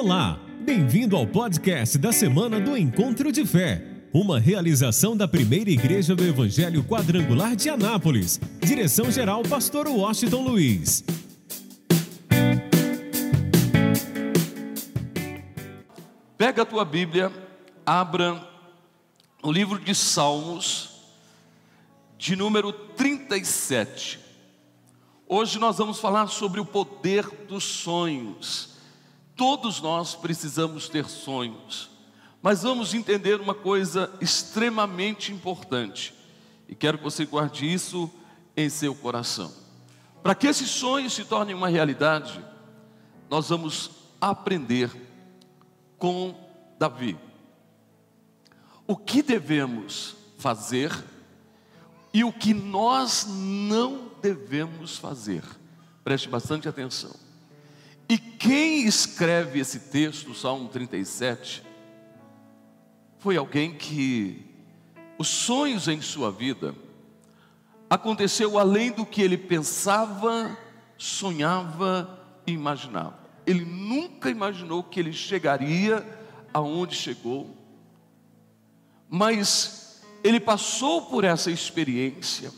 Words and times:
Olá, 0.00 0.38
bem-vindo 0.60 1.16
ao 1.16 1.26
podcast 1.26 1.98
da 1.98 2.12
semana 2.12 2.60
do 2.60 2.76
Encontro 2.76 3.32
de 3.32 3.44
Fé, 3.44 3.84
uma 4.14 4.38
realização 4.38 5.16
da 5.16 5.26
primeira 5.26 5.70
igreja 5.70 6.14
do 6.14 6.22
Evangelho 6.24 6.84
Quadrangular 6.84 7.56
de 7.56 7.68
Anápolis. 7.68 8.40
Direção-geral, 8.60 9.42
Pastor 9.42 9.88
Washington 9.88 10.42
Luiz. 10.42 11.02
Pega 16.36 16.62
a 16.62 16.64
tua 16.64 16.84
Bíblia, 16.84 17.32
abra 17.84 18.40
o 19.42 19.50
livro 19.50 19.80
de 19.80 19.96
Salmos, 19.96 20.90
de 22.16 22.36
número 22.36 22.72
37. 22.72 24.20
Hoje 25.26 25.58
nós 25.58 25.76
vamos 25.76 25.98
falar 25.98 26.28
sobre 26.28 26.60
o 26.60 26.64
poder 26.64 27.28
dos 27.48 27.64
sonhos. 27.64 28.77
Todos 29.38 29.80
nós 29.80 30.16
precisamos 30.16 30.88
ter 30.88 31.04
sonhos, 31.08 31.88
mas 32.42 32.64
vamos 32.64 32.92
entender 32.92 33.40
uma 33.40 33.54
coisa 33.54 34.12
extremamente 34.20 35.32
importante, 35.32 36.12
e 36.68 36.74
quero 36.74 36.98
que 36.98 37.04
você 37.04 37.24
guarde 37.24 37.72
isso 37.72 38.10
em 38.56 38.68
seu 38.68 38.96
coração. 38.96 39.54
Para 40.24 40.34
que 40.34 40.48
esses 40.48 40.68
sonhos 40.68 41.12
se 41.12 41.24
tornem 41.24 41.54
uma 41.54 41.68
realidade, 41.68 42.44
nós 43.30 43.48
vamos 43.48 43.92
aprender 44.20 44.90
com 45.96 46.34
Davi. 46.76 47.16
O 48.88 48.96
que 48.96 49.22
devemos 49.22 50.16
fazer 50.36 50.92
e 52.12 52.24
o 52.24 52.32
que 52.32 52.52
nós 52.52 53.24
não 53.28 54.10
devemos 54.20 54.96
fazer. 54.98 55.44
Preste 56.02 56.28
bastante 56.28 56.68
atenção. 56.68 57.27
E 58.08 58.16
quem 58.16 58.86
escreve 58.86 59.60
esse 59.60 59.80
texto, 59.80 60.34
Salmo 60.34 60.68
37, 60.68 61.62
foi 63.18 63.36
alguém 63.36 63.74
que 63.74 64.46
os 65.18 65.28
sonhos 65.28 65.88
em 65.88 66.00
sua 66.00 66.30
vida 66.30 66.74
aconteceu 67.90 68.58
além 68.58 68.92
do 68.92 69.04
que 69.04 69.20
ele 69.20 69.36
pensava, 69.36 70.56
sonhava 70.96 72.18
e 72.46 72.52
imaginava. 72.52 73.18
Ele 73.46 73.64
nunca 73.64 74.30
imaginou 74.30 74.82
que 74.82 75.00
ele 75.00 75.12
chegaria 75.12 76.06
aonde 76.52 76.94
chegou, 76.94 77.54
mas 79.08 80.02
ele 80.24 80.40
passou 80.40 81.02
por 81.02 81.24
essa 81.24 81.50
experiência 81.50 82.52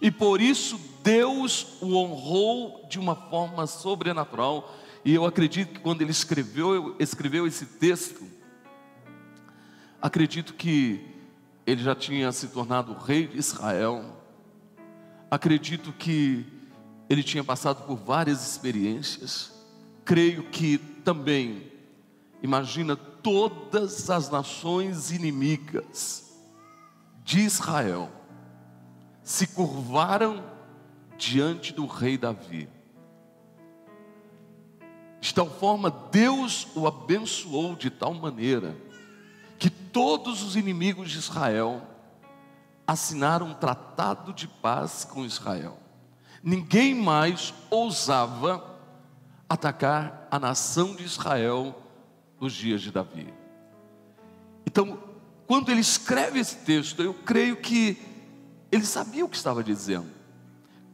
e 0.00 0.10
por 0.10 0.40
isso 0.40 0.78
Deus 1.02 1.80
o 1.80 1.94
honrou 1.96 2.86
de 2.88 2.98
uma 2.98 3.14
forma 3.14 3.66
sobrenatural. 3.66 4.74
E 5.04 5.14
eu 5.14 5.24
acredito 5.24 5.74
que 5.74 5.80
quando 5.80 6.02
ele 6.02 6.10
escreveu, 6.10 6.96
escreveu 6.98 7.46
esse 7.46 7.64
texto, 7.64 8.24
acredito 10.02 10.54
que 10.54 11.04
ele 11.64 11.82
já 11.82 11.94
tinha 11.94 12.30
se 12.32 12.48
tornado 12.48 12.92
rei 12.92 13.26
de 13.26 13.38
Israel. 13.38 14.04
Acredito 15.30 15.92
que 15.92 16.44
ele 17.08 17.22
tinha 17.22 17.44
passado 17.44 17.86
por 17.86 17.96
várias 17.96 18.46
experiências. 18.46 19.52
Creio 20.04 20.44
que 20.44 20.78
também, 20.78 21.70
imagina 22.42 22.96
todas 22.96 24.10
as 24.10 24.28
nações 24.28 25.10
inimigas 25.10 26.32
de 27.24 27.40
Israel 27.40 28.15
se 29.26 29.48
curvaram 29.48 30.40
diante 31.18 31.72
do 31.72 31.84
rei 31.84 32.16
Davi. 32.16 32.68
De 35.20 35.34
tal 35.34 35.50
forma, 35.50 35.90
Deus 35.90 36.68
o 36.76 36.86
abençoou 36.86 37.74
de 37.74 37.90
tal 37.90 38.14
maneira 38.14 38.76
que 39.58 39.68
todos 39.68 40.44
os 40.44 40.54
inimigos 40.54 41.10
de 41.10 41.18
Israel 41.18 41.82
assinaram 42.86 43.46
um 43.46 43.54
tratado 43.54 44.32
de 44.32 44.46
paz 44.46 45.04
com 45.04 45.24
Israel. 45.24 45.76
Ninguém 46.40 46.94
mais 46.94 47.52
ousava 47.68 48.78
atacar 49.48 50.28
a 50.30 50.38
nação 50.38 50.94
de 50.94 51.02
Israel 51.02 51.82
nos 52.40 52.52
dias 52.52 52.80
de 52.80 52.92
Davi. 52.92 53.34
Então, 54.64 55.00
quando 55.48 55.72
ele 55.72 55.80
escreve 55.80 56.38
esse 56.38 56.58
texto, 56.58 57.02
eu 57.02 57.12
creio 57.12 57.56
que 57.56 58.14
ele 58.70 58.84
sabia 58.84 59.24
o 59.24 59.28
que 59.28 59.36
estava 59.36 59.62
dizendo. 59.62 60.06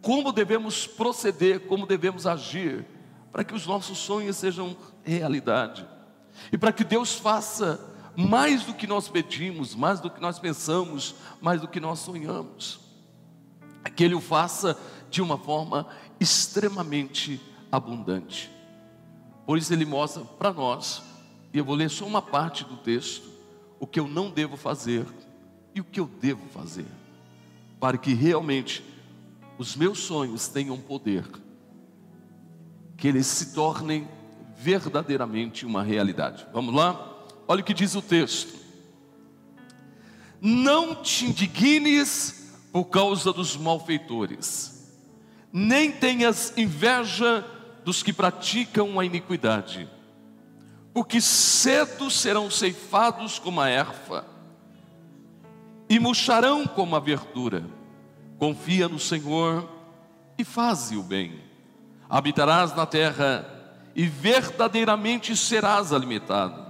Como 0.00 0.32
devemos 0.32 0.86
proceder, 0.86 1.60
como 1.60 1.86
devemos 1.86 2.26
agir, 2.26 2.84
para 3.30 3.44
que 3.44 3.54
os 3.54 3.66
nossos 3.66 3.98
sonhos 3.98 4.36
sejam 4.36 4.76
realidade. 5.02 5.86
E 6.50 6.58
para 6.58 6.72
que 6.72 6.84
Deus 6.84 7.14
faça 7.14 7.80
mais 8.16 8.64
do 8.64 8.74
que 8.74 8.86
nós 8.86 9.08
pedimos, 9.08 9.74
mais 9.74 10.00
do 10.00 10.10
que 10.10 10.20
nós 10.20 10.38
pensamos, 10.38 11.14
mais 11.40 11.60
do 11.60 11.68
que 11.68 11.80
nós 11.80 12.00
sonhamos. 12.00 12.80
Que 13.96 14.04
Ele 14.04 14.14
o 14.14 14.20
faça 14.20 14.78
de 15.10 15.22
uma 15.22 15.38
forma 15.38 15.86
extremamente 16.20 17.40
abundante. 17.70 18.50
Por 19.46 19.56
isso 19.56 19.72
Ele 19.72 19.84
mostra 19.84 20.24
para 20.24 20.52
nós, 20.52 21.02
e 21.52 21.58
eu 21.58 21.64
vou 21.64 21.74
ler 21.74 21.90
só 21.90 22.06
uma 22.06 22.22
parte 22.22 22.64
do 22.64 22.76
texto, 22.76 23.30
o 23.78 23.86
que 23.86 23.98
eu 23.98 24.06
não 24.06 24.30
devo 24.30 24.56
fazer 24.56 25.06
e 25.74 25.80
o 25.80 25.84
que 25.84 25.98
eu 25.98 26.06
devo 26.06 26.46
fazer 26.48 26.86
para 27.82 27.98
que 27.98 28.14
realmente 28.14 28.80
os 29.58 29.74
meus 29.74 29.98
sonhos 29.98 30.46
tenham 30.46 30.78
poder, 30.78 31.28
que 32.96 33.08
eles 33.08 33.26
se 33.26 33.54
tornem 33.54 34.06
verdadeiramente 34.56 35.66
uma 35.66 35.82
realidade. 35.82 36.46
Vamos 36.52 36.72
lá? 36.72 37.24
Olha 37.48 37.60
o 37.60 37.64
que 37.64 37.74
diz 37.74 37.96
o 37.96 38.00
texto: 38.00 38.54
Não 40.40 40.94
te 40.94 41.26
indignes 41.26 42.52
por 42.70 42.84
causa 42.84 43.32
dos 43.32 43.56
malfeitores, 43.56 44.88
nem 45.52 45.90
tenhas 45.90 46.56
inveja 46.56 47.44
dos 47.84 48.00
que 48.00 48.12
praticam 48.12 49.00
a 49.00 49.04
iniquidade, 49.04 49.90
porque 50.94 51.20
cedo 51.20 52.08
serão 52.12 52.48
ceifados 52.48 53.40
como 53.40 53.60
a 53.60 53.68
erva 53.68 54.31
e 55.92 56.00
murcharão 56.00 56.66
como 56.66 56.96
a 56.96 56.98
verdura. 56.98 57.66
Confia 58.38 58.88
no 58.88 58.98
Senhor 58.98 59.68
e 60.38 60.42
faze 60.42 60.96
o 60.96 61.02
bem. 61.02 61.38
Habitarás 62.08 62.74
na 62.74 62.86
terra 62.86 63.46
e 63.94 64.06
verdadeiramente 64.06 65.36
serás 65.36 65.92
alimentado. 65.92 66.64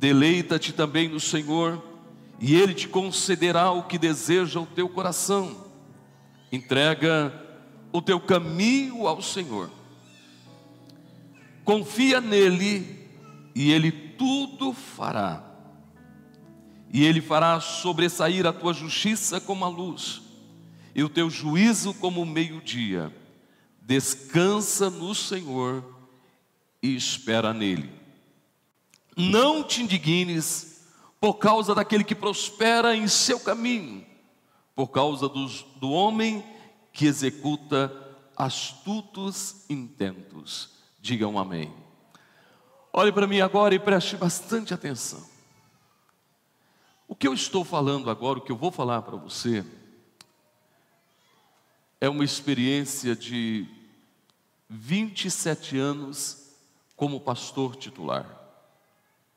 Deleita-te 0.00 0.72
também 0.72 1.08
no 1.08 1.20
Senhor, 1.20 1.80
e 2.40 2.56
Ele 2.56 2.74
te 2.74 2.88
concederá 2.88 3.70
o 3.70 3.84
que 3.84 3.98
deseja 3.98 4.58
o 4.58 4.66
teu 4.66 4.88
coração. 4.88 5.56
Entrega 6.50 7.32
o 7.92 8.02
teu 8.02 8.18
caminho 8.18 9.06
ao 9.06 9.22
Senhor. 9.22 9.70
Confia 11.64 12.20
nele, 12.20 13.08
e 13.54 13.70
Ele 13.70 13.92
tudo 13.92 14.72
fará 14.72 15.55
e 16.92 17.04
ele 17.04 17.20
fará 17.20 17.60
sobressair 17.60 18.46
a 18.46 18.52
tua 18.52 18.72
justiça 18.72 19.40
como 19.40 19.64
a 19.64 19.68
luz, 19.68 20.22
e 20.94 21.02
o 21.02 21.08
teu 21.08 21.28
juízo 21.28 21.92
como 21.94 22.22
o 22.22 22.26
meio-dia. 22.26 23.14
Descansa 23.82 24.90
no 24.90 25.14
Senhor 25.14 25.84
e 26.82 26.96
espera 26.96 27.52
nele. 27.52 27.92
Não 29.16 29.62
te 29.62 29.82
indignes 29.82 30.84
por 31.20 31.34
causa 31.34 31.74
daquele 31.74 32.04
que 32.04 32.14
prospera 32.14 32.96
em 32.96 33.08
seu 33.08 33.40
caminho, 33.40 34.04
por 34.74 34.88
causa 34.88 35.28
dos, 35.28 35.64
do 35.76 35.90
homem 35.90 36.44
que 36.92 37.06
executa 37.06 37.92
astutos 38.36 39.64
intentos. 39.68 40.70
Digam 41.00 41.38
amém. 41.38 41.72
Olhe 42.92 43.12
para 43.12 43.26
mim 43.26 43.40
agora 43.40 43.74
e 43.74 43.78
preste 43.78 44.16
bastante 44.16 44.72
atenção. 44.72 45.35
O 47.08 47.14
que 47.14 47.28
eu 47.28 47.34
estou 47.34 47.64
falando 47.64 48.10
agora, 48.10 48.38
o 48.38 48.42
que 48.42 48.50
eu 48.50 48.56
vou 48.56 48.72
falar 48.72 49.02
para 49.02 49.16
você, 49.16 49.64
é 52.00 52.08
uma 52.08 52.24
experiência 52.24 53.14
de 53.14 53.66
27 54.68 55.78
anos 55.78 56.52
como 56.96 57.20
pastor 57.20 57.76
titular, 57.76 58.26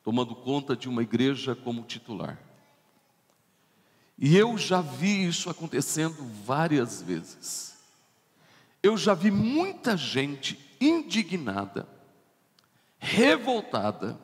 tomando 0.02 0.34
conta 0.34 0.76
de 0.76 0.88
uma 0.88 1.02
igreja 1.02 1.54
como 1.54 1.84
titular. 1.84 2.38
E 4.18 4.36
eu 4.36 4.58
já 4.58 4.80
vi 4.80 5.26
isso 5.26 5.48
acontecendo 5.48 6.24
várias 6.44 7.00
vezes. 7.00 7.78
Eu 8.82 8.96
já 8.96 9.14
vi 9.14 9.30
muita 9.30 9.96
gente 9.96 10.58
indignada, 10.80 11.86
revoltada, 12.98 14.18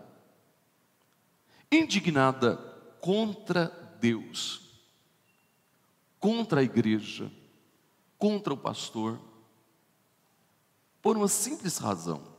indignada 1.71 2.76
contra 3.01 3.67
Deus, 4.01 4.63
contra 6.19 6.61
a 6.61 6.65
igreja, 6.65 7.31
contra 8.19 8.53
o 8.53 8.57
pastor, 8.57 9.21
por 11.01 11.17
uma 11.17 11.29
simples 11.29 11.79
razão. 11.79 12.37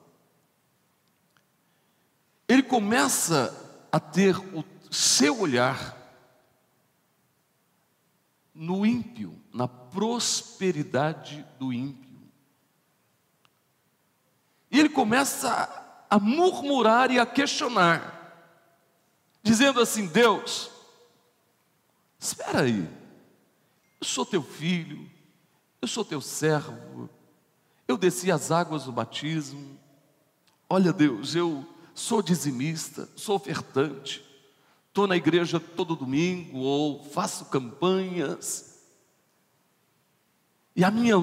ele 2.48 2.63
começa 2.63 3.88
a 3.92 4.00
ter 4.00 4.38
o 4.38 4.63
seu 4.89 5.42
olhar 5.42 5.95
no 8.54 8.86
ímpio, 8.86 9.39
na 9.54 9.68
prosperidade 9.68 11.45
do 11.59 11.71
ímpio. 11.71 12.07
E 14.71 14.80
ele 14.80 14.89
começa 14.89 16.06
a 16.09 16.19
murmurar 16.19 17.12
e 17.12 17.19
a 17.19 17.25
questionar, 17.25 18.17
dizendo 19.47 19.79
assim: 19.79 20.05
Deus, 20.05 20.69
espera 22.19 22.63
aí, 22.63 22.88
eu 23.99 24.05
sou 24.05 24.25
teu 24.25 24.44
filho, 24.44 25.09
eu 25.81 25.88
sou 25.88 26.03
teu 26.03 26.19
servo, 26.19 27.09
eu 27.88 27.97
desci 27.97 28.29
as 28.29 28.51
águas 28.51 28.83
do 28.83 28.91
batismo, 28.91 29.79
olha 30.69 30.91
Deus, 30.91 31.33
eu 31.33 31.65
sou 31.95 32.21
dizimista, 32.21 33.07
sou 33.15 33.38
ofertante, 33.38 34.23
estou 34.89 35.07
na 35.07 35.15
igreja 35.15 35.59
todo 35.59 35.95
domingo 35.95 36.59
ou 36.59 37.03
faço 37.05 37.45
campanhas. 37.45 38.75
E 40.75 40.83
a 40.83 40.91
minha, 40.91 41.15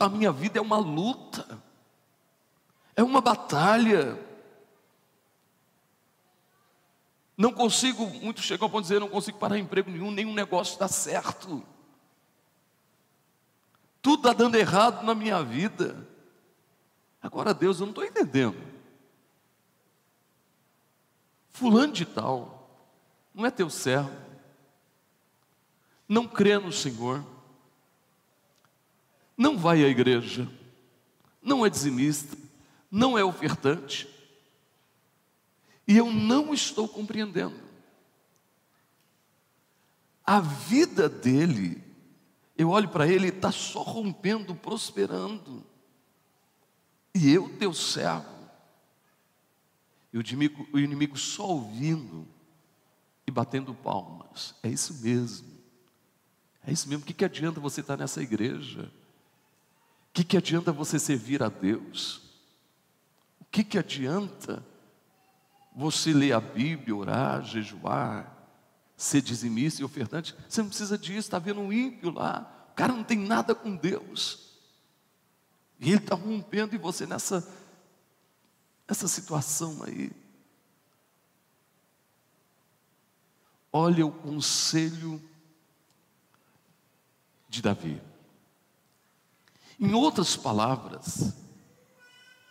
a 0.00 0.08
minha 0.08 0.32
vida 0.32 0.58
é 0.58 0.62
uma 0.62 0.76
luta, 0.76 1.62
é 2.94 3.02
uma 3.02 3.20
batalha. 3.20 4.27
Não 7.38 7.52
consigo, 7.52 8.04
muitos 8.04 8.42
chegam 8.42 8.66
a 8.66 8.68
ponto 8.68 8.82
de 8.82 8.88
dizer, 8.88 8.98
não 8.98 9.08
consigo 9.08 9.38
parar 9.38 9.56
emprego 9.56 9.88
nenhum, 9.88 10.10
nenhum 10.10 10.34
negócio 10.34 10.76
dá 10.76 10.88
certo. 10.88 11.64
Tudo 14.02 14.28
está 14.28 14.32
dando 14.32 14.56
errado 14.56 15.04
na 15.04 15.14
minha 15.14 15.40
vida. 15.40 16.04
Agora, 17.22 17.54
Deus, 17.54 17.78
eu 17.78 17.86
não 17.86 17.92
estou 17.92 18.04
entendendo. 18.04 18.56
Fulano 21.50 21.92
de 21.92 22.04
tal, 22.04 22.76
não 23.32 23.46
é 23.46 23.52
teu 23.52 23.70
servo, 23.70 24.10
não 26.08 26.26
crê 26.26 26.58
no 26.58 26.72
Senhor, 26.72 27.24
não 29.36 29.56
vai 29.56 29.84
à 29.84 29.88
igreja, 29.88 30.48
não 31.40 31.64
é 31.64 31.70
dizimista, 31.70 32.36
não 32.90 33.16
é 33.16 33.22
ofertante, 33.22 34.08
e 35.88 35.96
eu 35.96 36.12
não 36.12 36.52
estou 36.52 36.86
compreendendo. 36.86 37.58
A 40.22 40.38
vida 40.38 41.08
dele, 41.08 41.82
eu 42.58 42.68
olho 42.68 42.90
para 42.90 43.08
ele, 43.08 43.28
está 43.28 43.50
só 43.50 43.80
rompendo, 43.80 44.54
prosperando, 44.54 45.64
e 47.14 47.32
eu, 47.32 47.48
teu 47.56 47.72
servo, 47.72 48.28
e 50.12 50.18
o 50.18 50.20
inimigo, 50.20 50.68
o 50.74 50.78
inimigo 50.78 51.16
só 51.16 51.46
ouvindo 51.48 52.28
e 53.26 53.30
batendo 53.30 53.74
palmas. 53.74 54.54
É 54.62 54.68
isso 54.68 54.94
mesmo. 55.02 55.48
É 56.66 56.72
isso 56.72 56.88
mesmo. 56.88 57.02
O 57.02 57.06
que, 57.06 57.14
que 57.14 57.24
adianta 57.24 57.60
você 57.60 57.80
estar 57.80 57.96
nessa 57.96 58.22
igreja? 58.22 58.90
O 60.10 60.12
que, 60.12 60.24
que 60.24 60.36
adianta 60.36 60.72
você 60.72 60.98
servir 60.98 61.42
a 61.42 61.48
Deus? 61.48 62.22
O 63.40 63.44
que, 63.50 63.62
que 63.62 63.78
adianta 63.78 64.64
você 65.78 66.12
ler 66.12 66.32
a 66.32 66.40
Bíblia, 66.40 66.96
orar, 66.96 67.44
jejuar, 67.44 68.36
ser 68.96 69.22
dizimista 69.22 69.80
e 69.80 69.84
ofertante? 69.84 70.34
Você 70.48 70.60
não 70.60 70.68
precisa 70.68 70.98
disso, 70.98 71.20
está 71.20 71.38
vendo 71.38 71.60
um 71.60 71.72
ímpio 71.72 72.10
lá. 72.10 72.68
O 72.72 72.74
cara 72.74 72.92
não 72.92 73.04
tem 73.04 73.16
nada 73.16 73.54
com 73.54 73.76
Deus. 73.76 74.58
E 75.78 75.90
ele 75.90 75.98
está 75.98 76.16
rompendo 76.16 76.74
e 76.74 76.78
você 76.78 77.06
nessa 77.06 77.48
essa 78.88 79.06
situação 79.06 79.84
aí. 79.84 80.10
Olha 83.70 84.04
o 84.04 84.10
conselho 84.10 85.22
de 87.48 87.62
Davi. 87.62 88.02
Em 89.78 89.92
outras 89.92 90.34
palavras, 90.34 91.34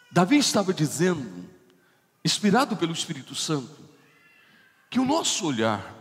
Davi 0.10 0.38
estava 0.38 0.74
dizendo, 0.74 1.57
inspirado 2.28 2.76
pelo 2.76 2.92
Espírito 2.92 3.34
Santo, 3.34 3.88
que 4.90 5.00
o 5.00 5.06
nosso 5.06 5.48
olhar, 5.48 5.96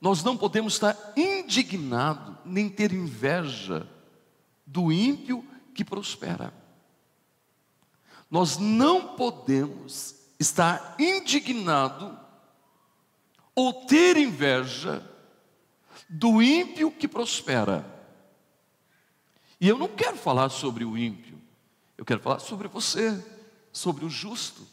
nós 0.00 0.24
não 0.24 0.36
podemos 0.36 0.72
estar 0.72 0.96
indignado 1.16 2.36
nem 2.44 2.68
ter 2.68 2.92
inveja 2.92 3.86
do 4.66 4.90
ímpio 4.90 5.46
que 5.72 5.84
prospera. 5.84 6.52
Nós 8.28 8.58
não 8.58 9.14
podemos 9.14 10.16
estar 10.40 10.96
indignado 10.98 12.18
ou 13.54 13.84
ter 13.84 14.16
inveja 14.16 15.08
do 16.08 16.42
ímpio 16.42 16.90
que 16.90 17.06
prospera. 17.06 17.86
E 19.60 19.68
eu 19.68 19.78
não 19.78 19.86
quero 19.88 20.16
falar 20.16 20.48
sobre 20.48 20.84
o 20.84 20.98
ímpio, 20.98 21.40
eu 21.96 22.04
quero 22.04 22.20
falar 22.20 22.40
sobre 22.40 22.66
você, 22.66 23.39
sobre 23.72 24.04
o 24.04 24.10
justo. 24.10 24.66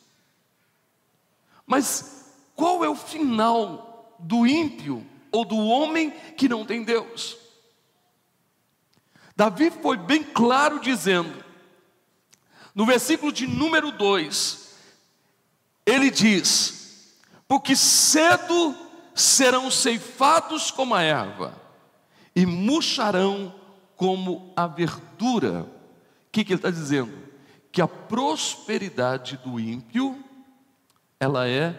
Mas 1.65 2.31
qual 2.55 2.83
é 2.83 2.89
o 2.89 2.95
final 2.95 4.15
do 4.19 4.47
ímpio 4.47 5.05
ou 5.31 5.45
do 5.45 5.57
homem 5.57 6.11
que 6.35 6.49
não 6.49 6.65
tem 6.65 6.83
Deus? 6.83 7.37
Davi 9.35 9.69
foi 9.69 9.97
bem 9.97 10.23
claro 10.23 10.79
dizendo: 10.79 11.43
no 12.73 12.85
versículo 12.85 13.31
de 13.31 13.45
número 13.45 13.91
2, 13.91 14.75
ele 15.85 16.09
diz: 16.09 17.15
Porque 17.47 17.75
cedo 17.75 18.75
serão 19.13 19.69
ceifados 19.69 20.71
como 20.71 20.95
a 20.95 21.01
erva, 21.01 21.59
e 22.35 22.45
murcharão 22.45 23.53
como 23.95 24.53
a 24.55 24.67
verdura. 24.67 25.63
O 25.63 26.31
que, 26.31 26.43
que 26.43 26.53
ele 26.53 26.59
está 26.59 26.69
dizendo? 26.69 27.26
Que 27.77 27.81
a 27.83 27.87
prosperidade 27.87 29.37
do 29.37 29.59
ímpio, 29.59 30.17
ela 31.19 31.47
é 31.47 31.73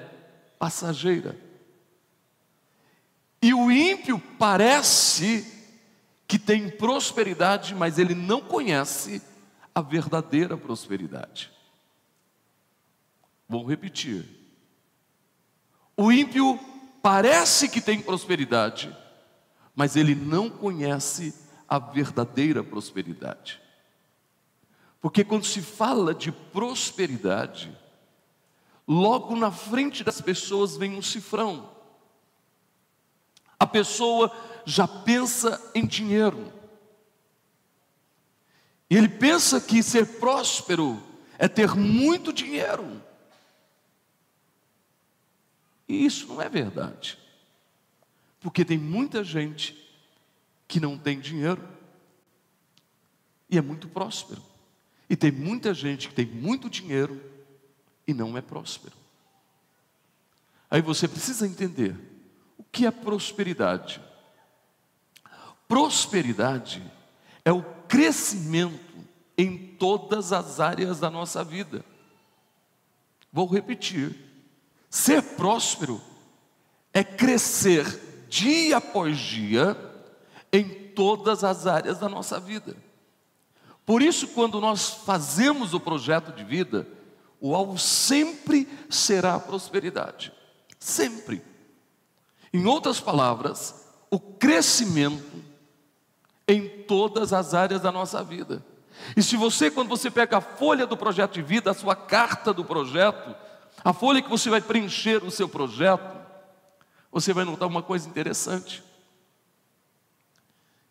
passageira. 0.57 1.37
E 3.43 3.53
o 3.53 3.69
ímpio 3.69 4.21
parece 4.39 5.45
que 6.29 6.39
tem 6.39 6.71
prosperidade, 6.71 7.75
mas 7.75 7.99
ele 7.99 8.15
não 8.15 8.41
conhece 8.41 9.21
a 9.75 9.81
verdadeira 9.81 10.57
prosperidade. 10.57 11.51
Vou 13.49 13.67
repetir. 13.67 14.25
O 15.97 16.13
ímpio 16.13 16.61
parece 17.03 17.69
que 17.69 17.81
tem 17.81 18.01
prosperidade, 18.01 18.97
mas 19.75 19.97
ele 19.97 20.15
não 20.15 20.49
conhece 20.49 21.35
a 21.69 21.81
verdadeira 21.81 22.63
prosperidade. 22.63 23.61
Porque 25.01 25.25
quando 25.25 25.45
se 25.45 25.63
fala 25.63 26.15
de 26.15 26.33
prosperidade, 26.33 27.77
logo 28.87 29.37
na 29.37 29.51
frente 29.51 30.03
das 30.03 30.21
pessoas 30.21 30.77
vem 30.77 30.97
um 30.97 31.03
cifrão. 31.03 31.71
A 33.59 33.67
pessoa 33.67 34.35
já 34.65 34.87
pensa 34.87 35.71
em 35.75 35.87
dinheiro. 35.87 36.53
E 38.91 38.97
ele 38.97 39.09
pensa 39.09 39.61
que 39.61 39.83
ser 39.83 40.19
próspero 40.19 41.03
é 41.39 41.47
ter 41.47 41.75
muito 41.75 42.33
dinheiro. 42.33 43.01
E 45.89 46.05
isso 46.05 46.27
não 46.27 46.43
é 46.43 46.49
verdade. 46.49 47.19
Porque 48.41 48.65
tem 48.65 48.79
muita 48.79 49.25
gente 49.25 49.77
que 50.67 50.81
não 50.81 50.99
tem 50.99 51.19
dinheiro 51.19 51.67
e 53.49 53.57
é 53.57 53.63
muito 53.63 53.89
próspero. 53.89 54.43
E 55.09 55.17
tem 55.17 55.31
muita 55.33 55.73
gente 55.73 56.09
que 56.09 56.15
tem 56.15 56.27
muito 56.27 56.69
dinheiro 56.69 57.21
e 58.07 58.13
não 58.13 58.37
é 58.37 58.41
próspero. 58.41 58.97
Aí 60.71 60.83
você 60.83 61.09
precisa 61.09 61.47
entender 61.47 61.97
o 62.59 62.65
que 62.65 62.87
é 62.87 62.91
prosperidade. 62.91 64.03
Prosperidade 65.67 66.83
é 67.45 67.53
o 67.53 67.63
crescimento 67.87 68.79
em 69.37 69.57
todas 69.79 70.33
as 70.33 70.61
áreas 70.61 71.01
da 71.01 71.11
nossa 71.11 71.43
vida. 71.43 71.85
Vou 73.33 73.47
repetir: 73.47 74.15
ser 74.91 75.23
próspero 75.23 76.01
é 76.93 77.05
crescer 77.05 78.27
dia 78.29 78.79
após 78.79 79.19
dia 79.19 79.77
em 80.53 80.69
todas 80.95 81.45
as 81.45 81.67
áreas 81.67 81.99
da 81.99 82.09
nossa 82.09 82.41
vida. 82.41 82.77
Por 83.89 84.03
isso, 84.03 84.29
quando 84.29 84.61
nós 84.61 84.91
fazemos 85.07 85.73
o 85.73 85.81
projeto 85.81 86.31
de 86.31 86.45
vida, 86.45 86.87
o 87.41 87.55
alvo 87.55 87.79
sempre 87.79 88.69
será 88.91 89.37
a 89.37 89.41
prosperidade. 89.41 90.31
Sempre. 90.79 91.43
Em 92.53 92.67
outras 92.67 93.01
palavras, 93.01 93.87
o 94.11 94.21
crescimento 94.21 95.43
em 96.47 96.69
todas 96.69 97.33
as 97.33 97.55
áreas 97.55 97.81
da 97.81 97.91
nossa 97.91 98.23
vida. 98.23 98.63
E 99.17 99.23
se 99.23 99.39
você, 99.39 99.71
quando 99.71 99.89
você 99.89 100.11
pega 100.11 100.37
a 100.37 100.43
folha 100.43 100.87
do 100.87 100.95
projeto 100.95 101.33
de 101.33 101.43
vida, 101.43 101.71
a 101.71 101.75
sua 101.75 101.97
carta 101.97 102.53
do 102.53 102.67
projeto, 102.67 103.35
a 103.83 103.95
folha 103.95 104.21
que 104.21 104.29
você 104.29 104.51
vai 104.51 104.61
preencher 104.61 105.25
o 105.25 105.31
seu 105.31 105.49
projeto, 105.49 106.15
você 107.11 107.33
vai 107.33 107.47
notar 107.47 107.67
uma 107.67 107.83
coisa 107.83 108.07
interessante: 108.07 108.83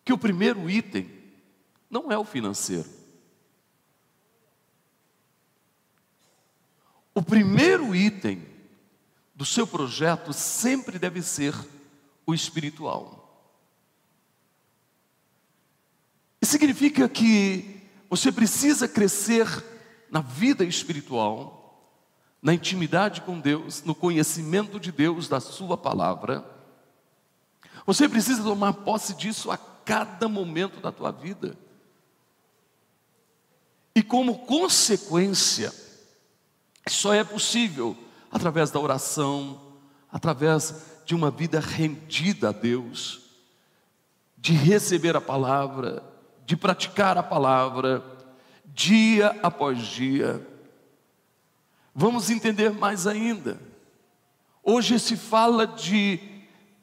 que 0.04 0.12
o 0.12 0.18
primeiro 0.18 0.68
item 0.68 1.17
não 1.90 2.12
é 2.12 2.18
o 2.18 2.24
financeiro. 2.24 2.90
O 7.14 7.22
primeiro 7.22 7.96
item 7.96 8.46
do 9.34 9.46
seu 9.46 9.66
projeto 9.66 10.34
sempre 10.34 11.00
deve 11.00 11.22
ser 11.22 11.54
o 12.26 12.34
espiritual. 12.34 13.18
Isso 16.42 16.52
significa 16.52 17.10
que 17.10 17.82
você 18.10 18.32
precisa 18.32 18.88
crescer 18.88 19.48
na 20.10 20.22
vida 20.22 20.64
espiritual, 20.64 21.92
na 22.42 22.54
intimidade 22.54 23.22
com 23.22 23.40
Deus, 23.40 23.84
no 23.84 23.96
conhecimento 23.96 24.80
de 24.80 24.92
Deus, 24.92 25.28
da 25.28 25.40
Sua 25.40 25.78
palavra. 25.78 26.46
Você 27.86 28.08
precisa 28.08 28.44
tomar 28.44 28.74
posse 28.74 29.16
disso 29.16 29.50
a 29.50 29.58
cada 29.58 30.28
momento 30.28 30.80
da 30.80 30.92
tua 30.92 31.12
vida. 31.12 31.58
E 33.98 34.04
como 34.04 34.46
consequência, 34.46 35.74
só 36.88 37.16
é 37.16 37.24
possível 37.24 37.98
através 38.30 38.70
da 38.70 38.80
oração, 38.80 39.60
através 40.12 41.02
de 41.04 41.16
uma 41.16 41.32
vida 41.32 41.60
rendida 41.60 42.50
a 42.50 42.52
Deus, 42.52 43.22
de 44.38 44.54
receber 44.54 45.16
a 45.16 45.20
palavra, 45.20 46.04
de 46.46 46.56
praticar 46.56 47.18
a 47.18 47.24
palavra, 47.24 48.06
dia 48.68 49.36
após 49.42 49.80
dia. 49.80 50.48
Vamos 51.96 52.30
entender 52.30 52.70
mais 52.74 53.08
ainda. 53.08 53.60
Hoje 54.62 55.00
se 55.00 55.18
fala 55.18 55.66
de, 55.66 56.20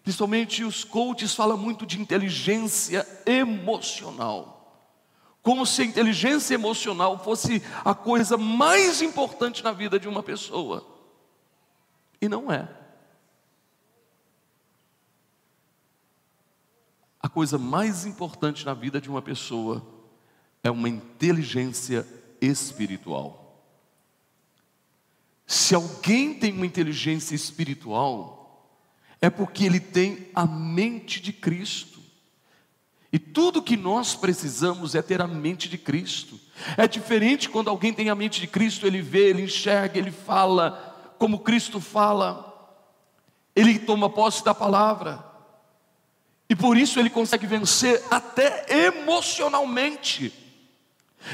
principalmente 0.02 0.64
os 0.64 0.82
coaches 0.82 1.32
falam 1.32 1.56
muito 1.56 1.86
de 1.86 2.00
inteligência 2.00 3.06
emocional 3.24 4.53
como 5.44 5.66
se 5.66 5.82
a 5.82 5.84
inteligência 5.84 6.54
emocional 6.54 7.22
fosse 7.22 7.62
a 7.84 7.94
coisa 7.94 8.38
mais 8.38 9.02
importante 9.02 9.62
na 9.62 9.72
vida 9.72 10.00
de 10.00 10.08
uma 10.08 10.22
pessoa. 10.22 10.82
E 12.18 12.26
não 12.30 12.50
é. 12.50 12.66
A 17.20 17.28
coisa 17.28 17.58
mais 17.58 18.06
importante 18.06 18.64
na 18.64 18.72
vida 18.72 18.98
de 18.98 19.10
uma 19.10 19.20
pessoa 19.20 19.86
é 20.62 20.70
uma 20.70 20.88
inteligência 20.88 22.08
espiritual. 22.40 23.62
Se 25.46 25.74
alguém 25.74 26.38
tem 26.38 26.54
uma 26.54 26.64
inteligência 26.64 27.34
espiritual, 27.34 28.66
é 29.20 29.28
porque 29.28 29.64
ele 29.64 29.78
tem 29.78 30.26
a 30.34 30.46
mente 30.46 31.20
de 31.20 31.34
Cristo. 31.34 31.93
E 33.14 33.18
tudo 33.20 33.62
que 33.62 33.76
nós 33.76 34.16
precisamos 34.16 34.96
é 34.96 35.00
ter 35.00 35.22
a 35.22 35.26
mente 35.28 35.68
de 35.68 35.78
Cristo. 35.78 36.36
É 36.76 36.88
diferente 36.88 37.48
quando 37.48 37.70
alguém 37.70 37.92
tem 37.92 38.10
a 38.10 38.14
mente 38.16 38.40
de 38.40 38.48
Cristo, 38.48 38.88
ele 38.88 39.00
vê, 39.00 39.28
ele 39.28 39.42
enxerga, 39.42 39.96
ele 39.96 40.10
fala 40.10 41.14
como 41.16 41.38
Cristo 41.38 41.80
fala, 41.80 42.74
ele 43.54 43.78
toma 43.78 44.10
posse 44.10 44.44
da 44.44 44.52
palavra, 44.52 45.24
e 46.50 46.56
por 46.56 46.76
isso 46.76 46.98
ele 46.98 47.08
consegue 47.08 47.46
vencer 47.46 48.02
até 48.10 48.66
emocionalmente. 48.68 50.32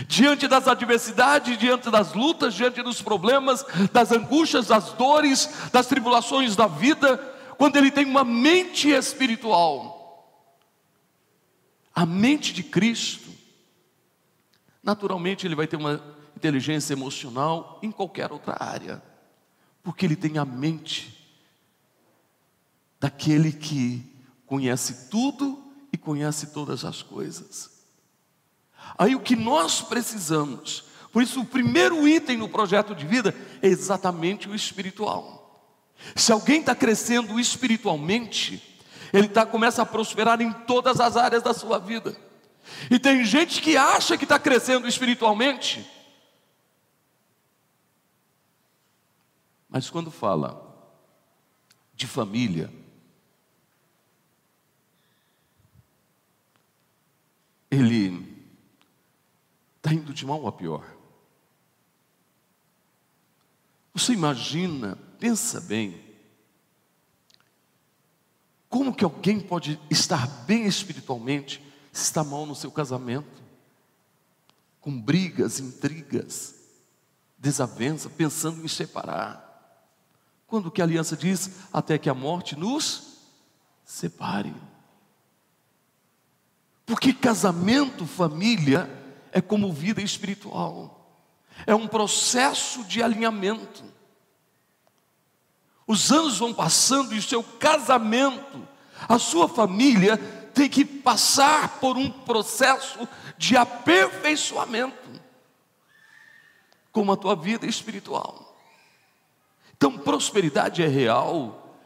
Diante 0.06 0.46
das 0.46 0.68
adversidades, 0.68 1.56
diante 1.56 1.90
das 1.90 2.12
lutas, 2.12 2.52
diante 2.52 2.82
dos 2.82 3.00
problemas, 3.00 3.64
das 3.90 4.12
angústias, 4.12 4.66
das 4.66 4.92
dores, 4.92 5.48
das 5.72 5.86
tribulações 5.86 6.54
da 6.54 6.66
vida, 6.66 7.16
quando 7.56 7.76
ele 7.76 7.90
tem 7.90 8.04
uma 8.04 8.22
mente 8.22 8.90
espiritual 8.90 9.99
a 11.94 12.06
mente 12.06 12.52
de 12.52 12.62
Cristo, 12.62 13.30
naturalmente 14.82 15.46
ele 15.46 15.54
vai 15.54 15.66
ter 15.66 15.76
uma 15.76 16.02
inteligência 16.36 16.92
emocional 16.92 17.78
em 17.82 17.90
qualquer 17.90 18.32
outra 18.32 18.56
área, 18.58 19.02
porque 19.82 20.06
ele 20.06 20.16
tem 20.16 20.38
a 20.38 20.44
mente 20.44 21.16
daquele 22.98 23.52
que 23.52 24.04
conhece 24.46 25.08
tudo 25.08 25.62
e 25.92 25.98
conhece 25.98 26.48
todas 26.48 26.84
as 26.84 27.02
coisas. 27.02 27.70
Aí 28.96 29.14
o 29.14 29.20
que 29.20 29.36
nós 29.36 29.80
precisamos, 29.80 30.84
por 31.12 31.22
isso 31.22 31.40
o 31.40 31.46
primeiro 31.46 32.06
item 32.06 32.36
no 32.36 32.48
projeto 32.48 32.94
de 32.94 33.06
vida 33.06 33.34
é 33.62 33.68
exatamente 33.68 34.48
o 34.48 34.54
espiritual. 34.54 35.40
Se 36.16 36.32
alguém 36.32 36.60
está 36.60 36.74
crescendo 36.74 37.38
espiritualmente, 37.38 38.69
ele 39.12 39.28
tá, 39.28 39.44
começa 39.44 39.82
a 39.82 39.86
prosperar 39.86 40.40
em 40.40 40.52
todas 40.52 41.00
as 41.00 41.16
áreas 41.16 41.42
da 41.42 41.54
sua 41.54 41.78
vida. 41.78 42.16
E 42.90 42.98
tem 42.98 43.24
gente 43.24 43.60
que 43.60 43.76
acha 43.76 44.16
que 44.16 44.24
está 44.24 44.38
crescendo 44.38 44.86
espiritualmente, 44.86 45.88
mas 49.68 49.88
quando 49.88 50.10
fala 50.10 50.68
de 51.94 52.06
família, 52.06 52.72
ele 57.70 58.46
está 59.76 59.92
indo 59.92 60.12
de 60.12 60.26
mal 60.26 60.46
a 60.46 60.52
pior. 60.52 60.84
Você 63.94 64.12
imagina, 64.12 64.96
pensa 65.18 65.60
bem, 65.60 66.09
como 68.70 68.94
que 68.94 69.02
alguém 69.02 69.40
pode 69.40 69.80
estar 69.90 70.28
bem 70.46 70.64
espiritualmente 70.64 71.60
se 71.92 72.04
está 72.04 72.22
mal 72.22 72.46
no 72.46 72.54
seu 72.54 72.70
casamento? 72.70 73.42
Com 74.80 74.98
brigas, 74.98 75.58
intrigas, 75.58 76.54
desavença, 77.36 78.08
pensando 78.08 78.64
em 78.64 78.68
separar. 78.68 79.44
Quando 80.46 80.70
que 80.70 80.80
a 80.80 80.84
aliança 80.84 81.16
diz 81.16 81.50
até 81.72 81.98
que 81.98 82.08
a 82.08 82.14
morte 82.14 82.56
nos 82.56 83.18
separe. 83.84 84.54
Porque 86.86 87.12
casamento, 87.12 88.06
família, 88.06 88.88
é 89.32 89.40
como 89.40 89.72
vida 89.72 90.00
espiritual. 90.00 91.26
É 91.66 91.74
um 91.74 91.88
processo 91.88 92.84
de 92.84 93.02
alinhamento. 93.02 93.82
Os 95.90 96.12
anos 96.12 96.38
vão 96.38 96.54
passando 96.54 97.16
e 97.16 97.18
o 97.18 97.22
seu 97.22 97.42
casamento, 97.42 98.64
a 99.08 99.18
sua 99.18 99.48
família 99.48 100.16
tem 100.54 100.68
que 100.70 100.84
passar 100.84 101.80
por 101.80 101.96
um 101.96 102.08
processo 102.08 103.08
de 103.36 103.56
aperfeiçoamento, 103.56 105.20
como 106.92 107.10
a 107.10 107.16
tua 107.16 107.34
vida 107.34 107.66
espiritual. 107.66 108.56
Então, 109.76 109.98
prosperidade 109.98 110.80
é 110.80 110.86
real 110.86 111.76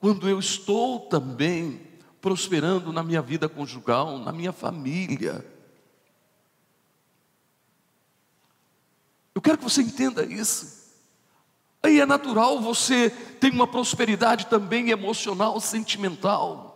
quando 0.00 0.26
eu 0.26 0.38
estou 0.38 0.98
também 0.98 1.86
prosperando 2.18 2.94
na 2.94 3.02
minha 3.02 3.20
vida 3.20 3.46
conjugal, 3.46 4.16
na 4.16 4.32
minha 4.32 4.52
família. 4.54 5.44
Eu 9.34 9.42
quero 9.42 9.58
que 9.58 9.64
você 9.64 9.82
entenda 9.82 10.24
isso. 10.24 10.79
Aí 11.82 12.00
é 12.00 12.06
natural 12.06 12.60
você 12.60 13.10
ter 13.10 13.52
uma 13.52 13.66
prosperidade 13.66 14.46
também 14.46 14.90
emocional, 14.90 15.58
sentimental. 15.60 16.70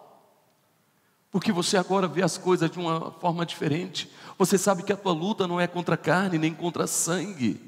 Porque 1.30 1.52
você 1.52 1.76
agora 1.76 2.06
vê 2.06 2.22
as 2.22 2.38
coisas 2.38 2.70
de 2.70 2.78
uma 2.78 3.10
forma 3.10 3.44
diferente. 3.44 4.10
Você 4.38 4.56
sabe 4.56 4.82
que 4.82 4.92
a 4.92 4.96
tua 4.96 5.12
luta 5.12 5.46
não 5.46 5.60
é 5.60 5.66
contra 5.66 5.96
carne 5.96 6.38
nem 6.38 6.54
contra 6.54 6.86
sangue, 6.86 7.60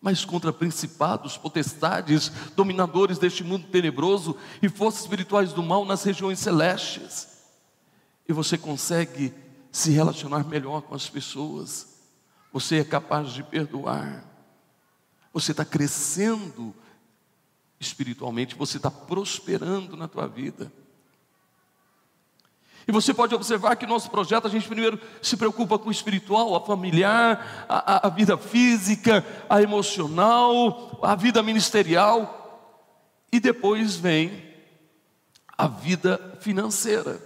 mas 0.00 0.24
contra 0.24 0.52
principados, 0.52 1.36
potestades, 1.36 2.30
dominadores 2.54 3.18
deste 3.18 3.42
mundo 3.42 3.66
tenebroso 3.68 4.36
e 4.60 4.68
forças 4.68 5.02
espirituais 5.02 5.52
do 5.52 5.62
mal 5.62 5.84
nas 5.84 6.04
regiões 6.04 6.38
celestes. 6.38 7.28
E 8.28 8.32
você 8.32 8.58
consegue 8.58 9.32
se 9.70 9.90
relacionar 9.90 10.46
melhor 10.46 10.82
com 10.82 10.94
as 10.94 11.08
pessoas. 11.08 11.98
Você 12.52 12.80
é 12.80 12.84
capaz 12.84 13.32
de 13.32 13.42
perdoar. 13.42 14.31
Você 15.32 15.52
está 15.52 15.64
crescendo 15.64 16.74
espiritualmente, 17.80 18.54
você 18.54 18.76
está 18.76 18.90
prosperando 18.90 19.96
na 19.96 20.06
tua 20.06 20.26
vida. 20.26 20.72
E 22.86 22.92
você 22.92 23.14
pode 23.14 23.34
observar 23.34 23.76
que 23.76 23.86
nosso 23.86 24.10
projeto, 24.10 24.46
a 24.46 24.50
gente 24.50 24.66
primeiro 24.66 25.00
se 25.20 25.36
preocupa 25.36 25.78
com 25.78 25.88
o 25.88 25.92
espiritual, 25.92 26.54
a 26.54 26.60
familiar, 26.60 27.66
a, 27.68 27.94
a, 27.94 28.06
a 28.08 28.10
vida 28.10 28.36
física, 28.36 29.24
a 29.48 29.62
emocional, 29.62 30.98
a 31.02 31.14
vida 31.14 31.42
ministerial, 31.42 32.40
e 33.30 33.38
depois 33.38 33.96
vem 33.96 34.52
a 35.56 35.68
vida 35.68 36.38
financeira. 36.40 37.22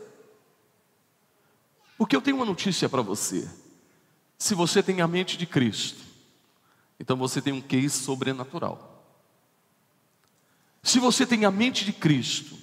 Porque 1.96 2.14
eu 2.14 2.20
tenho 2.20 2.36
uma 2.36 2.44
notícia 2.44 2.88
para 2.88 3.00
você. 3.00 3.48
Se 4.38 4.54
você 4.54 4.82
tem 4.82 5.00
a 5.00 5.08
mente 5.08 5.38
de 5.38 5.46
Cristo, 5.46 6.05
então 6.98 7.16
você 7.16 7.42
tem 7.42 7.52
um 7.52 7.60
case 7.60 7.90
sobrenatural. 7.90 8.94
Se 10.82 10.98
você 10.98 11.26
tem 11.26 11.44
a 11.44 11.50
mente 11.50 11.84
de 11.84 11.92
Cristo, 11.92 12.56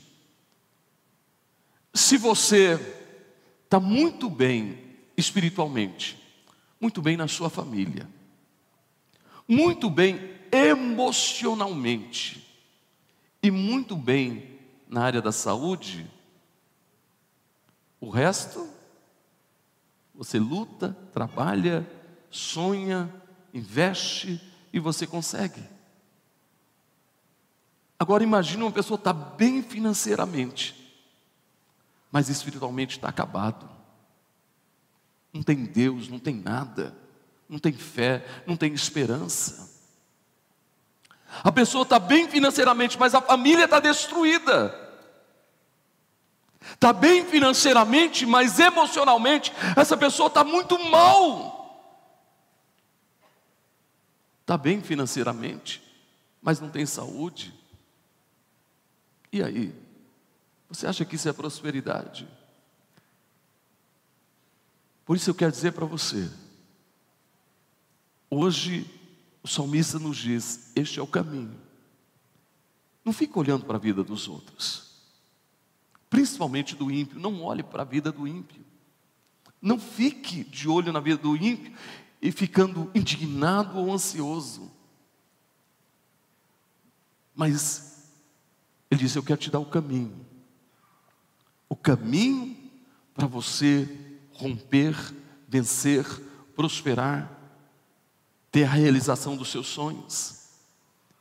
se 1.93 2.17
você 2.17 2.79
está 3.65 3.79
muito 3.79 4.29
bem 4.29 4.79
espiritualmente, 5.15 6.17
muito 6.79 7.01
bem 7.01 7.15
na 7.17 7.27
sua 7.27 7.49
família, 7.49 8.09
muito 9.47 9.89
bem 9.89 10.19
emocionalmente 10.51 12.47
e 13.41 13.51
muito 13.51 13.95
bem 13.95 14.59
na 14.87 15.03
área 15.03 15.21
da 15.21 15.31
saúde, 15.31 16.09
o 17.99 18.09
resto 18.09 18.69
você 20.15 20.37
luta, 20.37 20.95
trabalha, 21.11 21.89
sonha, 22.29 23.11
investe 23.53 24.41
e 24.71 24.79
você 24.79 25.05
consegue. 25.05 25.61
Agora 27.99 28.23
imagine 28.23 28.63
uma 28.63 28.71
pessoa 28.71 28.97
está 28.97 29.13
bem 29.13 29.61
financeiramente, 29.61 30.75
mas 32.11 32.27
espiritualmente 32.27 32.97
está 32.97 33.07
acabado. 33.07 33.69
Não 35.31 35.41
tem 35.41 35.65
Deus, 35.65 36.09
não 36.09 36.19
tem 36.19 36.35
nada, 36.35 36.95
não 37.47 37.59
tem 37.59 37.73
fé, 37.73 38.25
não 38.45 38.55
tem 38.57 38.73
esperança. 38.73 39.71
A 41.43 41.51
pessoa 41.51 41.83
está 41.83 41.97
bem 41.97 42.27
financeiramente, 42.27 42.99
mas 42.99 43.15
a 43.15 43.21
família 43.21 43.65
está 43.65 43.79
destruída. 43.79 44.79
Está 46.73 46.93
bem 46.93 47.25
financeiramente, 47.25 48.25
mas 48.25 48.59
emocionalmente, 48.59 49.51
essa 49.75 49.97
pessoa 49.97 50.27
está 50.27 50.43
muito 50.43 50.77
mal. 50.89 51.52
Está 54.43 54.57
bem 54.57 54.81
financeiramente, 54.81 55.81
mas 56.41 56.59
não 56.59 56.69
tem 56.69 56.85
saúde. 56.85 57.53
E 59.31 59.41
aí? 59.41 59.73
Você 60.67 60.85
acha 60.85 61.05
que 61.05 61.15
isso 61.15 61.29
é 61.29 61.33
prosperidade? 61.33 62.27
Por 65.05 65.15
isso 65.15 65.29
eu 65.29 65.35
quero 65.35 65.51
dizer 65.51 65.71
para 65.71 65.85
você, 65.85 66.29
hoje 68.29 68.85
o 69.41 69.47
salmista 69.47 69.97
nos 69.97 70.17
diz: 70.17 70.71
este 70.75 70.99
é 70.99 71.01
o 71.01 71.07
caminho. 71.07 71.57
Não 73.05 73.13
fique 73.13 73.39
olhando 73.39 73.63
para 73.63 73.77
a 73.77 73.79
vida 73.79 74.03
dos 74.03 74.27
outros, 74.27 74.91
principalmente 76.09 76.75
do 76.75 76.91
ímpio. 76.91 77.17
Não 77.17 77.43
olhe 77.43 77.63
para 77.63 77.83
a 77.83 77.85
vida 77.85 78.11
do 78.11 78.27
ímpio. 78.27 78.61
Não 79.61 79.79
fique 79.79 80.43
de 80.43 80.67
olho 80.67 80.91
na 80.91 80.99
vida 80.99 81.21
do 81.21 81.37
ímpio 81.37 81.73
e 82.23 82.31
ficando 82.31 82.89
indignado 82.95 83.77
ou 83.77 83.91
ansioso. 83.91 84.71
Mas 87.35 88.09
ele 88.89 89.01
disse: 89.01 89.17
Eu 89.17 89.23
quero 89.23 89.41
te 89.41 89.51
dar 89.51 89.59
o 89.59 89.65
caminho. 89.65 90.25
O 91.67 91.75
caminho 91.75 92.55
para 93.13 93.27
você 93.27 93.89
romper, 94.31 94.95
vencer, 95.49 96.05
prosperar, 96.55 97.29
ter 98.49 98.63
a 98.63 98.71
realização 98.71 99.35
dos 99.35 99.49
seus 99.49 99.67
sonhos. 99.67 100.47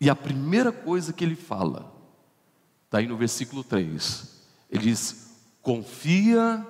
E 0.00 0.08
a 0.08 0.14
primeira 0.14 0.70
coisa 0.70 1.12
que 1.12 1.24
ele 1.24 1.36
fala, 1.36 1.92
está 2.84 2.98
aí 2.98 3.08
no 3.08 3.16
versículo 3.16 3.64
3, 3.64 4.40
ele 4.70 4.84
diz: 4.84 5.32
confia 5.60 6.64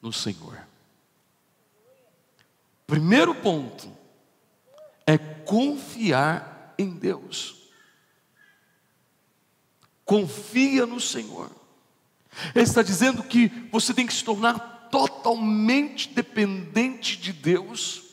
no 0.00 0.12
Senhor. 0.12 0.67
Primeiro 2.88 3.34
ponto 3.34 3.94
é 5.06 5.18
confiar 5.18 6.74
em 6.78 6.88
Deus. 6.88 7.68
Confia 10.06 10.86
no 10.86 10.98
Senhor. 10.98 11.50
Ele 12.54 12.64
está 12.64 12.82
dizendo 12.82 13.22
que 13.22 13.48
você 13.70 13.92
tem 13.92 14.06
que 14.06 14.14
se 14.14 14.24
tornar 14.24 14.88
totalmente 14.90 16.08
dependente 16.14 17.18
de 17.18 17.30
Deus 17.30 18.04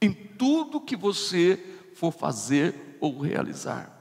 em 0.00 0.14
tudo 0.14 0.80
que 0.80 0.96
você 0.96 1.62
for 1.94 2.10
fazer 2.10 2.96
ou 2.98 3.20
realizar. 3.20 4.00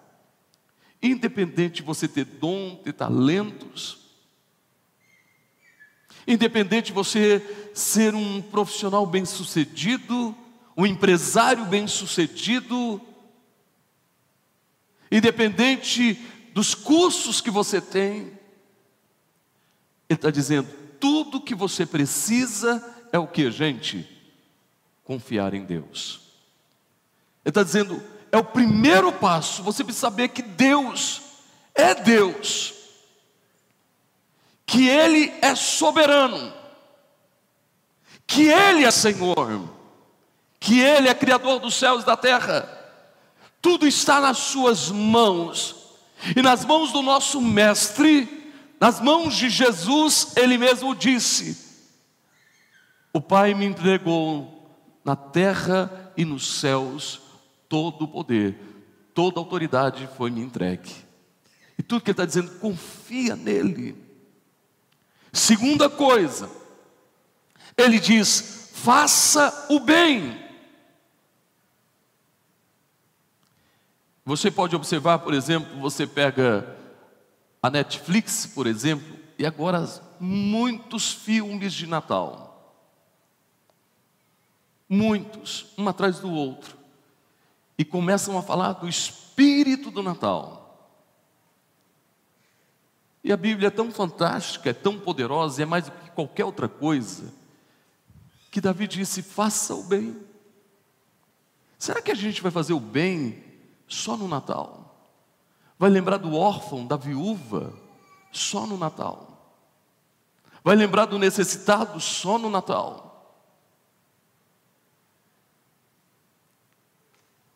Independente 1.03 1.75
de 1.75 1.83
você 1.83 2.07
ter 2.07 2.23
dom, 2.23 2.77
ter 2.77 2.93
talentos, 2.93 4.04
independente 6.27 6.87
de 6.87 6.93
você 6.93 7.71
ser 7.73 8.15
um 8.15 8.41
profissional 8.41 9.05
bem-sucedido, 9.05 10.35
um 10.75 10.85
empresário 10.85 11.65
bem-sucedido, 11.65 13.01
independente 15.11 16.19
dos 16.53 16.73
cursos 16.73 17.41
que 17.41 17.51
você 17.51 17.79
tem, 17.79 18.33
ele 20.07 20.17
está 20.17 20.29
dizendo: 20.29 20.67
tudo 20.99 21.41
que 21.41 21.55
você 21.55 21.85
precisa 21.85 22.83
é 23.11 23.19
o 23.19 23.27
que, 23.27 23.49
gente? 23.51 24.15
confiar 25.05 25.53
em 25.53 25.63
Deus. 25.63 26.19
Ele 27.45 27.51
está 27.51 27.63
dizendo, 27.63 28.03
é 28.31 28.37
o 28.37 28.43
primeiro 28.43 29.13
passo, 29.13 29.63
você 29.63 29.83
precisa 29.83 30.07
saber 30.07 30.29
que 30.29 30.41
Deus 30.41 31.21
é 31.73 31.93
Deus, 31.93 32.73
que 34.65 34.87
Ele 34.87 35.31
é 35.41 35.53
soberano, 35.55 36.53
que 38.25 38.47
Ele 38.47 38.83
é 38.83 38.91
Senhor, 38.91 39.69
que 40.59 40.79
Ele 40.79 41.07
é 41.07 41.13
Criador 41.13 41.59
dos 41.59 41.75
céus 41.75 42.03
e 42.03 42.05
da 42.05 42.17
terra, 42.17 42.67
tudo 43.61 43.87
está 43.87 44.19
nas 44.19 44.37
Suas 44.37 44.89
mãos, 44.89 45.75
e 46.35 46.41
nas 46.41 46.65
mãos 46.65 46.91
do 46.91 47.01
nosso 47.01 47.39
Mestre, 47.41 48.53
nas 48.79 48.99
mãos 48.99 49.35
de 49.35 49.49
Jesus, 49.49 50.33
Ele 50.35 50.57
mesmo 50.57 50.95
disse: 50.95 51.57
O 53.13 53.21
Pai 53.21 53.53
me 53.53 53.65
entregou 53.65 54.55
na 55.03 55.15
terra 55.15 56.11
e 56.17 56.25
nos 56.25 56.59
céus, 56.59 57.21
todo 57.69 58.05
o 58.05 58.07
poder, 58.07 58.57
toda 59.13 59.39
a 59.39 59.43
autoridade 59.43 60.09
foi 60.17 60.31
me 60.31 60.41
entregue. 60.41 60.91
E 61.77 61.83
tudo 61.83 62.01
que 62.01 62.09
ele 62.09 62.13
está 62.13 62.25
dizendo, 62.25 62.51
confia 62.59 63.35
nele. 63.35 64.04
Segunda 65.35 65.89
coisa, 65.89 66.49
ele 67.77 67.99
diz: 67.99 68.71
faça 68.73 69.67
o 69.69 69.79
bem. 69.79 70.43
Você 74.25 74.49
pode 74.49 74.75
observar, 74.75 75.19
por 75.19 75.33
exemplo, 75.33 75.79
você 75.79 76.07
pega 76.07 76.75
a 77.61 77.69
Netflix, 77.69 78.47
por 78.47 78.65
exemplo, 78.65 79.19
e 79.37 79.45
agora 79.45 79.87
muitos 80.19 81.11
filmes 81.11 81.73
de 81.73 81.85
Natal 81.85 82.45
muitos, 84.87 85.67
um 85.77 85.87
atrás 85.87 86.19
do 86.19 86.31
outro, 86.31 86.77
e 87.77 87.83
começam 87.83 88.37
a 88.37 88.43
falar 88.43 88.73
do 88.73 88.87
espírito 88.87 89.91
do 89.91 90.01
Natal. 90.01 90.64
E 93.25 93.33
a 93.33 93.37
Bíblia 93.37 93.69
é 93.69 93.71
tão 93.71 93.89
fantástica, 93.89 94.69
é 94.69 94.73
tão 94.73 94.99
poderosa, 94.99 95.63
é 95.63 95.65
mais 95.65 95.85
do 95.85 95.91
que 95.91 96.11
qualquer 96.11 96.45
outra 96.45 96.69
coisa, 96.69 97.33
que 98.51 98.61
Davi 98.61 98.87
disse: 98.87 99.23
faça 99.23 99.73
o 99.73 99.83
bem. 99.83 100.15
Será 101.79 102.03
que 102.03 102.11
a 102.11 102.15
gente 102.15 102.39
vai 102.43 102.51
fazer 102.51 102.73
o 102.73 102.79
bem 102.79 103.43
só 103.87 104.15
no 104.15 104.27
Natal? 104.27 105.09
Vai 105.79 105.89
lembrar 105.89 106.17
do 106.17 106.35
órfão, 106.35 106.85
da 106.85 106.95
viúva, 106.95 107.73
só 108.31 108.67
no 108.67 108.77
Natal? 108.77 109.57
Vai 110.63 110.75
lembrar 110.75 111.05
do 111.05 111.17
necessitado 111.17 111.99
só 111.99 112.37
no 112.37 112.47
Natal? 112.47 113.04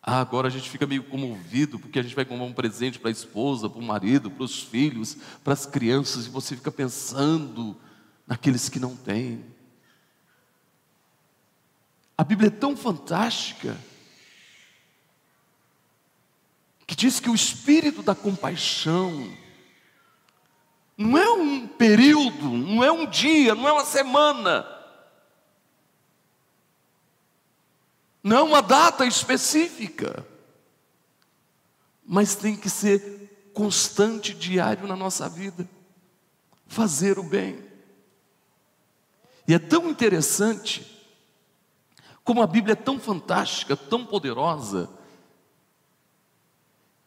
Ah, 0.01 0.21
agora 0.21 0.47
a 0.47 0.51
gente 0.51 0.69
fica 0.69 0.87
meio 0.87 1.03
comovido 1.03 1.77
porque 1.77 1.99
a 1.99 2.01
gente 2.01 2.15
vai 2.15 2.23
comprar 2.23 2.45
um 2.45 2.53
presente 2.53 2.97
para 2.97 3.09
a 3.09 3.11
esposa, 3.11 3.69
para 3.69 3.79
o 3.79 3.83
marido, 3.83 4.31
para 4.31 4.43
os 4.43 4.63
filhos, 4.63 5.17
para 5.43 5.53
as 5.53 5.65
crianças, 5.65 6.25
e 6.25 6.29
você 6.29 6.55
fica 6.55 6.71
pensando 6.71 7.75
naqueles 8.25 8.69
que 8.69 8.79
não 8.79 8.95
têm. 8.95 9.43
A 12.17 12.23
Bíblia 12.23 12.47
é 12.47 12.51
tão 12.51 12.77
fantástica 12.77 13.77
que 16.87 16.95
diz 16.95 17.19
que 17.19 17.29
o 17.29 17.35
espírito 17.35 18.01
da 18.01 18.15
compaixão 18.15 19.31
não 20.97 21.17
é 21.17 21.29
um 21.29 21.67
período, 21.67 22.49
não 22.49 22.83
é 22.83 22.91
um 22.91 23.05
dia, 23.05 23.53
não 23.53 23.67
é 23.67 23.71
uma 23.71 23.85
semana 23.85 24.78
Não 28.23 28.37
é 28.37 28.43
uma 28.43 28.61
data 28.61 29.05
específica, 29.05 30.25
mas 32.05 32.35
tem 32.35 32.55
que 32.55 32.69
ser 32.69 33.51
constante, 33.53 34.33
diário 34.33 34.87
na 34.87 34.95
nossa 34.95 35.29
vida. 35.29 35.67
Fazer 36.67 37.17
o 37.17 37.23
bem. 37.23 37.63
E 39.47 39.53
é 39.53 39.59
tão 39.59 39.89
interessante 39.89 40.99
Como 42.29 42.43
a 42.43 42.47
Bíblia 42.47 42.73
é 42.73 42.75
tão 42.75 42.99
fantástica, 42.99 43.75
tão 43.75 44.05
poderosa, 44.05 44.87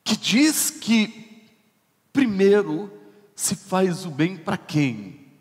que 0.03 0.17
diz 0.17 0.69
que 0.69 1.49
primeiro 2.13 2.93
se 3.37 3.55
faz 3.55 4.05
o 4.05 4.11
bem 4.11 4.37
para 4.37 4.57
quem? 4.57 5.33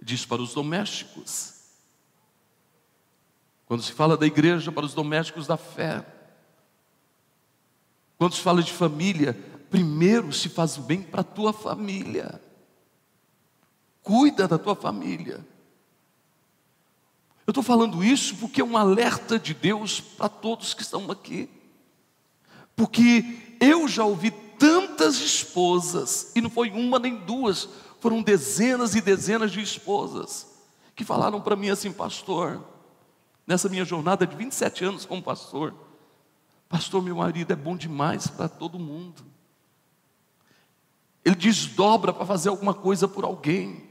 Diz 0.00 0.24
para 0.24 0.40
os 0.40 0.54
domésticos. 0.54 1.55
Quando 3.66 3.82
se 3.82 3.92
fala 3.92 4.16
da 4.16 4.26
igreja, 4.26 4.70
para 4.70 4.86
os 4.86 4.94
domésticos 4.94 5.46
da 5.46 5.56
fé. 5.56 6.06
Quando 8.16 8.34
se 8.34 8.40
fala 8.40 8.62
de 8.62 8.72
família, 8.72 9.36
primeiro 9.68 10.32
se 10.32 10.48
faz 10.48 10.78
o 10.78 10.82
bem 10.82 11.02
para 11.02 11.20
a 11.20 11.24
tua 11.24 11.52
família. 11.52 12.40
Cuida 14.02 14.46
da 14.46 14.56
tua 14.56 14.76
família. 14.76 15.44
Eu 17.44 17.50
estou 17.50 17.62
falando 17.62 18.02
isso 18.02 18.36
porque 18.36 18.60
é 18.60 18.64
um 18.64 18.76
alerta 18.76 19.38
de 19.38 19.52
Deus 19.52 20.00
para 20.00 20.28
todos 20.28 20.72
que 20.72 20.82
estão 20.82 21.10
aqui. 21.10 21.50
Porque 22.76 23.56
eu 23.60 23.88
já 23.88 24.04
ouvi 24.04 24.30
tantas 24.30 25.16
esposas, 25.16 26.32
e 26.34 26.40
não 26.40 26.48
foi 26.48 26.70
uma 26.70 26.98
nem 26.98 27.16
duas, 27.16 27.68
foram 28.00 28.22
dezenas 28.22 28.94
e 28.94 29.00
dezenas 29.00 29.52
de 29.52 29.60
esposas, 29.60 30.46
que 30.94 31.04
falaram 31.04 31.40
para 31.40 31.56
mim 31.56 31.68
assim, 31.68 31.92
pastor, 31.92 32.64
nessa 33.46 33.68
minha 33.68 33.84
jornada 33.84 34.26
de 34.26 34.34
27 34.34 34.84
anos 34.84 35.04
como 35.04 35.22
pastor, 35.22 35.74
pastor, 36.68 37.02
meu 37.02 37.16
marido 37.16 37.52
é 37.52 37.56
bom 37.56 37.76
demais 37.76 38.26
para 38.26 38.48
todo 38.48 38.78
mundo. 38.78 39.22
Ele 41.24 41.36
desdobra 41.36 42.12
para 42.12 42.26
fazer 42.26 42.48
alguma 42.48 42.74
coisa 42.74 43.08
por 43.08 43.24
alguém. 43.24 43.84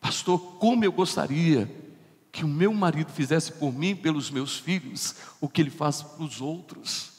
Pastor, 0.00 0.38
como 0.58 0.84
eu 0.84 0.92
gostaria 0.92 1.68
que 2.30 2.44
o 2.44 2.48
meu 2.48 2.72
marido 2.72 3.10
fizesse 3.10 3.52
por 3.52 3.72
mim, 3.72 3.96
pelos 3.96 4.30
meus 4.30 4.58
filhos, 4.58 5.16
o 5.40 5.48
que 5.48 5.60
ele 5.60 5.70
faz 5.70 6.02
para 6.02 6.22
os 6.22 6.40
outros. 6.40 7.12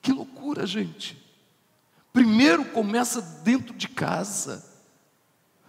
Que 0.00 0.12
loucura, 0.12 0.66
gente. 0.66 1.22
Primeiro 2.10 2.64
começa 2.66 3.20
dentro 3.20 3.74
de 3.74 3.86
casa, 3.86 4.64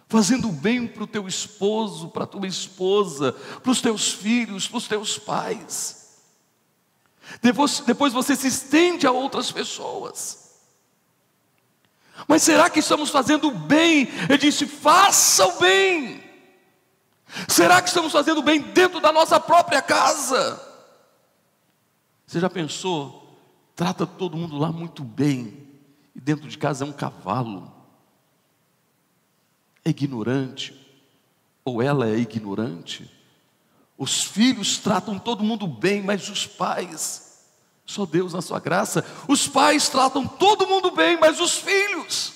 fazendo 0.09 0.51
bem 0.51 0.87
para 0.87 1.03
o 1.03 1.07
teu 1.07 1.27
esposo, 1.27 2.09
para 2.09 2.23
a 2.23 2.27
tua 2.27 2.47
esposa, 2.47 3.31
para 3.31 3.71
os 3.71 3.79
teus 3.79 4.11
filhos, 4.11 4.67
para 4.67 4.77
os 4.77 4.87
teus 4.87 5.19
pais. 5.19 6.17
Depois, 7.43 7.81
depois 7.81 8.11
você 8.11 8.35
se 8.35 8.47
estende 8.47 9.05
a 9.05 9.11
outras 9.11 9.51
pessoas. 9.51 10.49
Mas 12.27 12.41
será 12.41 12.69
que 12.71 12.79
estamos 12.79 13.11
fazendo 13.11 13.51
bem? 13.51 14.09
Ele 14.27 14.37
disse: 14.39 14.65
faça 14.65 15.45
o 15.45 15.59
bem. 15.59 16.23
Será 17.47 17.79
que 17.79 17.89
estamos 17.89 18.11
fazendo 18.11 18.41
bem 18.41 18.59
dentro 18.59 18.99
da 18.99 19.11
nossa 19.11 19.39
própria 19.39 19.81
casa? 19.81 20.59
Você 22.25 22.39
já 22.39 22.49
pensou? 22.49 23.37
Trata 23.75 24.07
todo 24.07 24.35
mundo 24.35 24.57
lá 24.57 24.71
muito 24.71 25.03
bem, 25.03 25.67
e 26.15 26.19
dentro 26.19 26.49
de 26.49 26.57
casa 26.57 26.83
é 26.83 26.87
um 26.87 26.91
cavalo, 26.91 27.78
é 29.83 29.89
ignorante, 29.89 30.73
ou 31.63 31.81
ela 31.81 32.07
é 32.07 32.17
ignorante. 32.17 33.09
Os 33.97 34.23
filhos 34.23 34.77
tratam 34.77 35.19
todo 35.19 35.43
mundo 35.43 35.67
bem, 35.67 36.01
mas 36.01 36.29
os 36.29 36.45
pais 36.45 37.29
só 37.89 38.05
Deus 38.05 38.33
na 38.33 38.41
sua 38.41 38.59
graça. 38.59 39.03
Os 39.27 39.47
pais 39.47 39.89
tratam 39.89 40.27
todo 40.27 40.67
mundo 40.67 40.91
bem, 40.91 41.17
mas 41.19 41.39
os 41.39 41.57
filhos. 41.57 42.33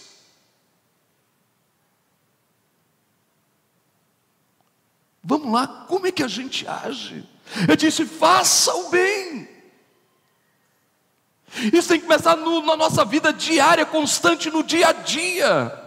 Vamos 5.23 5.53
lá, 5.53 5.67
como 5.87 6.07
é 6.07 6.11
que 6.11 6.23
a 6.23 6.27
gente 6.27 6.67
age? 6.67 7.23
Eu 7.69 7.75
disse: 7.75 8.03
faça 8.03 8.73
o 8.73 8.89
bem. 8.89 9.47
Isso 11.71 11.87
tem 11.87 11.99
que 11.99 12.07
começar 12.07 12.35
no, 12.35 12.65
na 12.65 12.75
nossa 12.75 13.05
vida 13.05 13.31
diária, 13.31 13.85
constante, 13.85 14.49
no 14.49 14.63
dia 14.63 14.87
a 14.87 14.91
dia. 14.91 15.82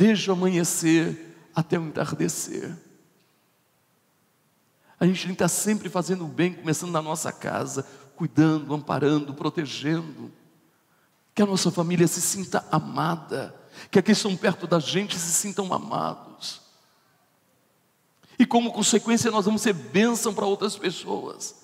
Desde 0.00 0.30
o 0.30 0.32
amanhecer 0.32 1.36
até 1.54 1.78
o 1.78 1.82
entardecer. 1.82 2.74
A 4.98 5.04
gente 5.04 5.30
estar 5.30 5.46
sempre 5.46 5.90
fazendo 5.90 6.24
o 6.24 6.26
bem, 6.26 6.54
começando 6.54 6.90
na 6.90 7.02
nossa 7.02 7.30
casa, 7.30 7.86
cuidando, 8.16 8.72
amparando, 8.72 9.34
protegendo. 9.34 10.32
Que 11.34 11.42
a 11.42 11.46
nossa 11.46 11.70
família 11.70 12.08
se 12.08 12.22
sinta 12.22 12.64
amada, 12.72 13.54
que 13.90 13.98
aqueles 13.98 14.22
que 14.22 14.26
estão 14.26 14.40
perto 14.40 14.66
da 14.66 14.78
gente 14.78 15.18
se 15.18 15.32
sintam 15.34 15.70
amados. 15.70 16.62
E 18.38 18.46
como 18.46 18.72
consequência, 18.72 19.30
nós 19.30 19.44
vamos 19.44 19.60
ser 19.60 19.74
bênção 19.74 20.32
para 20.32 20.46
outras 20.46 20.78
pessoas. 20.78 21.56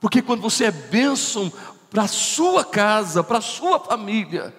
Porque 0.00 0.20
quando 0.22 0.40
você 0.40 0.64
é 0.64 0.72
bênção 0.72 1.52
para 1.88 2.02
a 2.02 2.08
sua 2.08 2.64
casa, 2.64 3.22
para 3.22 3.38
a 3.38 3.40
sua 3.40 3.78
família, 3.78 4.52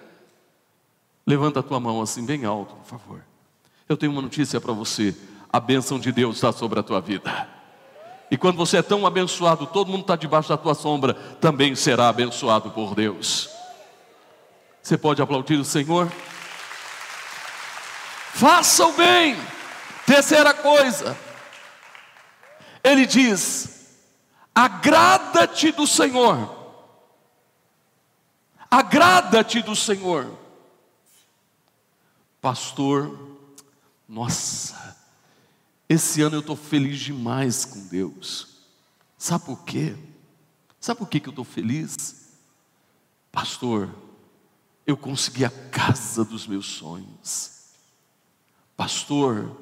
levanta 1.30 1.60
a 1.60 1.62
tua 1.62 1.78
mão 1.78 2.02
assim 2.02 2.26
bem 2.26 2.44
alto, 2.44 2.74
por 2.74 2.84
favor. 2.84 3.24
Eu 3.88 3.96
tenho 3.96 4.10
uma 4.10 4.20
notícia 4.20 4.60
para 4.60 4.72
você: 4.72 5.16
a 5.52 5.60
bênção 5.60 5.98
de 5.98 6.10
Deus 6.10 6.36
está 6.36 6.52
sobre 6.52 6.80
a 6.80 6.82
tua 6.82 7.00
vida. 7.00 7.48
E 8.30 8.36
quando 8.36 8.56
você 8.56 8.78
é 8.78 8.82
tão 8.82 9.06
abençoado, 9.06 9.66
todo 9.66 9.90
mundo 9.90 10.02
está 10.02 10.16
debaixo 10.16 10.48
da 10.48 10.56
tua 10.56 10.74
sombra, 10.74 11.14
também 11.14 11.74
será 11.74 12.08
abençoado 12.08 12.70
por 12.70 12.94
Deus. 12.94 13.48
Você 14.82 14.98
pode 14.98 15.22
aplaudir 15.22 15.54
o 15.54 15.64
Senhor? 15.64 16.10
Faça 18.32 18.86
o 18.86 18.92
bem. 18.92 19.36
Terceira 20.06 20.52
coisa, 20.52 21.16
ele 22.82 23.06
diz: 23.06 23.96
agrada-te 24.52 25.70
do 25.70 25.86
Senhor. 25.86 26.58
Agrada-te 28.68 29.62
do 29.62 29.76
Senhor. 29.76 30.39
Pastor, 32.40 33.38
nossa, 34.08 34.96
esse 35.88 36.22
ano 36.22 36.36
eu 36.36 36.40
estou 36.40 36.56
feliz 36.56 36.98
demais 36.98 37.64
com 37.66 37.86
Deus. 37.86 38.48
Sabe 39.18 39.44
por 39.44 39.64
quê? 39.64 39.94
Sabe 40.80 40.98
por 40.98 41.08
que, 41.08 41.20
que 41.20 41.28
eu 41.28 41.32
estou 41.32 41.44
feliz? 41.44 42.38
Pastor, 43.30 43.94
eu 44.86 44.96
consegui 44.96 45.44
a 45.44 45.50
casa 45.50 46.24
dos 46.24 46.46
meus 46.46 46.66
sonhos. 46.66 47.74
Pastor, 48.74 49.54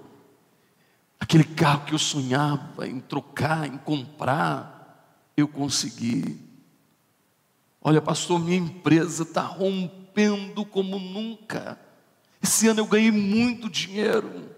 aquele 1.18 1.42
carro 1.42 1.84
que 1.84 1.94
eu 1.94 1.98
sonhava 1.98 2.86
em 2.86 3.00
trocar, 3.00 3.66
em 3.66 3.76
comprar, 3.76 5.28
eu 5.36 5.48
consegui. 5.48 6.40
Olha, 7.82 8.00
pastor, 8.00 8.38
minha 8.38 8.56
empresa 8.56 9.24
está 9.24 9.42
rompendo 9.42 10.64
como 10.64 11.00
nunca. 11.00 11.87
Esse 12.48 12.66
ano 12.66 12.80
eu 12.80 12.86
ganhei 12.86 13.10
muito 13.10 13.68
dinheiro 13.68 14.48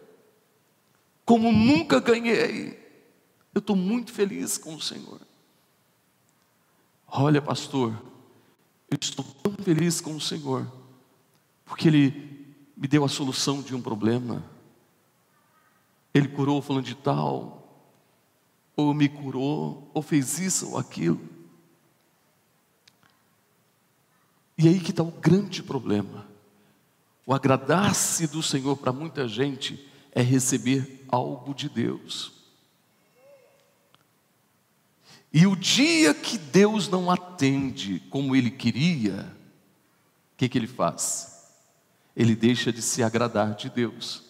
como 1.24 1.50
nunca 1.50 1.98
ganhei. 1.98 2.78
Eu 3.52 3.58
estou 3.58 3.74
muito 3.74 4.12
feliz 4.12 4.56
com 4.56 4.76
o 4.76 4.80
Senhor. 4.80 5.20
Olha, 7.08 7.42
pastor, 7.42 8.00
eu 8.88 8.96
estou 9.00 9.24
tão 9.24 9.52
feliz 9.54 10.00
com 10.00 10.14
o 10.14 10.20
Senhor, 10.20 10.72
porque 11.64 11.88
Ele 11.88 12.54
me 12.76 12.86
deu 12.86 13.04
a 13.04 13.08
solução 13.08 13.60
de 13.60 13.74
um 13.74 13.82
problema. 13.82 14.44
Ele 16.14 16.28
curou 16.28 16.62
falando 16.62 16.84
de 16.84 16.94
tal, 16.94 17.90
ou 18.76 18.94
me 18.94 19.08
curou, 19.08 19.90
ou 19.92 20.00
fez 20.00 20.38
isso 20.38 20.70
ou 20.70 20.78
aquilo. 20.78 21.20
E 24.56 24.68
aí 24.68 24.78
que 24.78 24.92
está 24.92 25.02
o 25.02 25.10
grande 25.10 25.60
problema. 25.60 26.29
O 27.30 27.32
agradar-se 27.32 28.26
do 28.26 28.42
Senhor 28.42 28.76
para 28.76 28.92
muita 28.92 29.28
gente 29.28 29.88
é 30.10 30.20
receber 30.20 31.06
algo 31.08 31.54
de 31.54 31.68
Deus. 31.68 32.32
E 35.32 35.46
o 35.46 35.54
dia 35.54 36.12
que 36.12 36.36
Deus 36.36 36.88
não 36.88 37.08
atende 37.08 38.00
como 38.10 38.34
ele 38.34 38.50
queria, 38.50 39.32
o 40.34 40.38
que, 40.38 40.48
que 40.48 40.58
ele 40.58 40.66
faz? 40.66 41.54
Ele 42.16 42.34
deixa 42.34 42.72
de 42.72 42.82
se 42.82 43.00
agradar 43.00 43.54
de 43.54 43.70
Deus, 43.70 44.24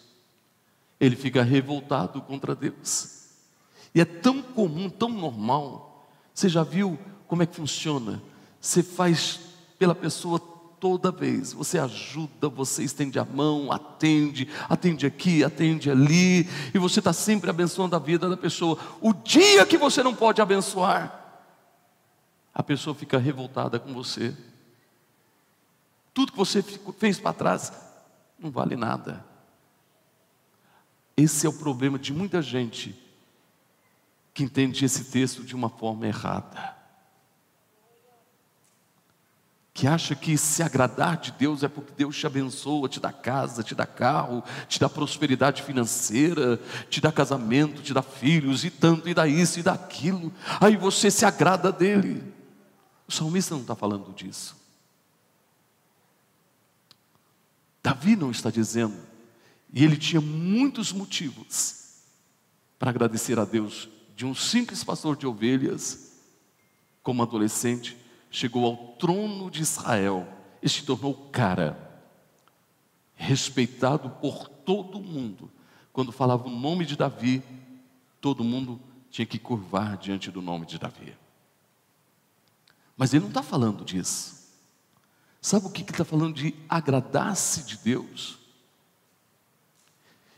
ele 0.99 1.15
fica 1.15 1.41
revoltado 1.41 2.21
contra 2.21 2.53
Deus. 2.53 3.29
E 3.95 3.99
é 3.99 4.05
tão 4.05 4.43
comum, 4.43 4.91
tão 4.91 5.09
normal. 5.09 6.07
Você 6.35 6.47
já 6.47 6.61
viu 6.61 6.99
como 7.27 7.41
é 7.41 7.47
que 7.47 7.55
funciona? 7.55 8.21
Você 8.59 8.83
faz 8.83 9.39
pela 9.79 9.95
pessoa 9.95 10.50
toda 10.81 11.11
vez. 11.11 11.53
Você 11.53 11.77
ajuda, 11.77 12.49
você 12.49 12.83
estende 12.83 13.19
a 13.19 13.23
mão, 13.23 13.71
atende, 13.71 14.49
atende 14.67 15.05
aqui, 15.05 15.43
atende 15.43 15.91
ali, 15.91 16.49
e 16.73 16.79
você 16.79 16.99
está 16.99 17.13
sempre 17.13 17.51
abençoando 17.51 17.95
a 17.95 17.99
vida 17.99 18.27
da 18.27 18.35
pessoa. 18.35 18.77
O 18.99 19.13
dia 19.13 19.65
que 19.65 19.77
você 19.77 20.01
não 20.01 20.15
pode 20.15 20.41
abençoar, 20.41 21.19
a 22.53 22.63
pessoa 22.63 22.95
fica 22.95 23.19
revoltada 23.19 23.79
com 23.79 23.93
você. 23.93 24.35
Tudo 26.13 26.31
que 26.31 26.37
você 26.37 26.61
fez 26.97 27.19
para 27.19 27.31
trás 27.31 27.71
não 28.37 28.49
vale 28.49 28.75
nada. 28.75 29.23
Esse 31.15 31.45
é 31.45 31.49
o 31.49 31.53
problema 31.53 31.99
de 31.99 32.11
muita 32.11 32.41
gente 32.41 32.99
que 34.33 34.43
entende 34.43 34.83
esse 34.83 35.05
texto 35.11 35.43
de 35.43 35.55
uma 35.55 35.69
forma 35.69 36.07
errada. 36.07 36.80
Que 39.73 39.87
acha 39.87 40.15
que 40.15 40.37
se 40.37 40.61
agradar 40.61 41.17
de 41.17 41.31
Deus 41.31 41.63
é 41.63 41.67
porque 41.67 41.93
Deus 41.95 42.17
te 42.17 42.27
abençoa, 42.27 42.89
te 42.89 42.99
dá 42.99 43.13
casa, 43.13 43.63
te 43.63 43.73
dá 43.73 43.85
carro, 43.85 44.43
te 44.67 44.79
dá 44.79 44.89
prosperidade 44.89 45.63
financeira, 45.63 46.59
te 46.89 46.99
dá 46.99 47.11
casamento, 47.11 47.81
te 47.81 47.93
dá 47.93 48.01
filhos 48.01 48.65
e 48.65 48.69
tanto, 48.69 49.07
e 49.07 49.13
dá 49.13 49.27
isso 49.27 49.59
e 49.59 49.63
dá 49.63 49.73
aquilo. 49.73 50.31
Aí 50.59 50.75
você 50.75 51.09
se 51.09 51.25
agrada 51.25 51.71
dele. 51.71 52.21
O 53.07 53.11
salmista 53.11 53.55
não 53.55 53.61
está 53.61 53.75
falando 53.75 54.13
disso. 54.13 54.59
Davi 57.83 58.15
não 58.15 58.29
está 58.29 58.51
dizendo, 58.51 58.95
e 59.73 59.83
ele 59.83 59.97
tinha 59.97 60.21
muitos 60.21 60.91
motivos 60.91 61.81
para 62.77 62.91
agradecer 62.91 63.39
a 63.39 63.45
Deus 63.45 63.89
de 64.15 64.25
um 64.25 64.35
simples 64.35 64.83
pastor 64.83 65.15
de 65.15 65.25
ovelhas, 65.25 66.11
como 67.01 67.23
adolescente, 67.23 67.97
chegou 68.31 68.65
ao 68.65 68.95
trono 68.95 69.51
de 69.51 69.61
Israel 69.61 70.25
e 70.63 70.69
se 70.69 70.83
tornou 70.83 71.13
cara, 71.31 71.77
respeitado 73.13 74.09
por 74.09 74.47
todo 74.47 75.01
mundo. 75.01 75.51
Quando 75.91 76.11
falava 76.11 76.47
o 76.47 76.49
nome 76.49 76.85
de 76.85 76.95
Davi, 76.95 77.43
todo 78.21 78.43
mundo 78.43 78.79
tinha 79.09 79.25
que 79.25 79.37
curvar 79.37 79.97
diante 79.97 80.31
do 80.31 80.41
nome 80.41 80.65
de 80.65 80.79
Davi. 80.79 81.15
Mas 82.95 83.13
ele 83.13 83.21
não 83.21 83.29
está 83.29 83.43
falando 83.43 83.83
disso. 83.83 84.41
Sabe 85.41 85.65
o 85.65 85.71
que 85.71 85.81
está 85.81 86.05
falando 86.05 86.35
de 86.35 86.55
agradar-se 86.69 87.63
de 87.63 87.77
Deus? 87.77 88.37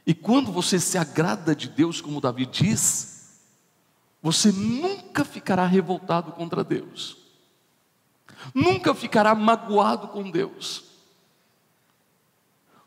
E 0.06 0.14
quando 0.14 0.52
você 0.52 0.80
se 0.80 0.98
agrada 0.98 1.56
de 1.56 1.70
Deus, 1.70 2.02
como 2.02 2.20
Davi 2.20 2.46
diz, 2.46 3.40
você 4.22 4.52
nunca 4.52 5.24
ficará 5.24 5.66
revoltado 5.66 6.32
contra 6.32 6.64
Deus, 6.64 7.18
nunca 8.54 8.96
ficará 8.96 9.36
magoado 9.36 10.08
com 10.08 10.30
Deus, 10.30 10.84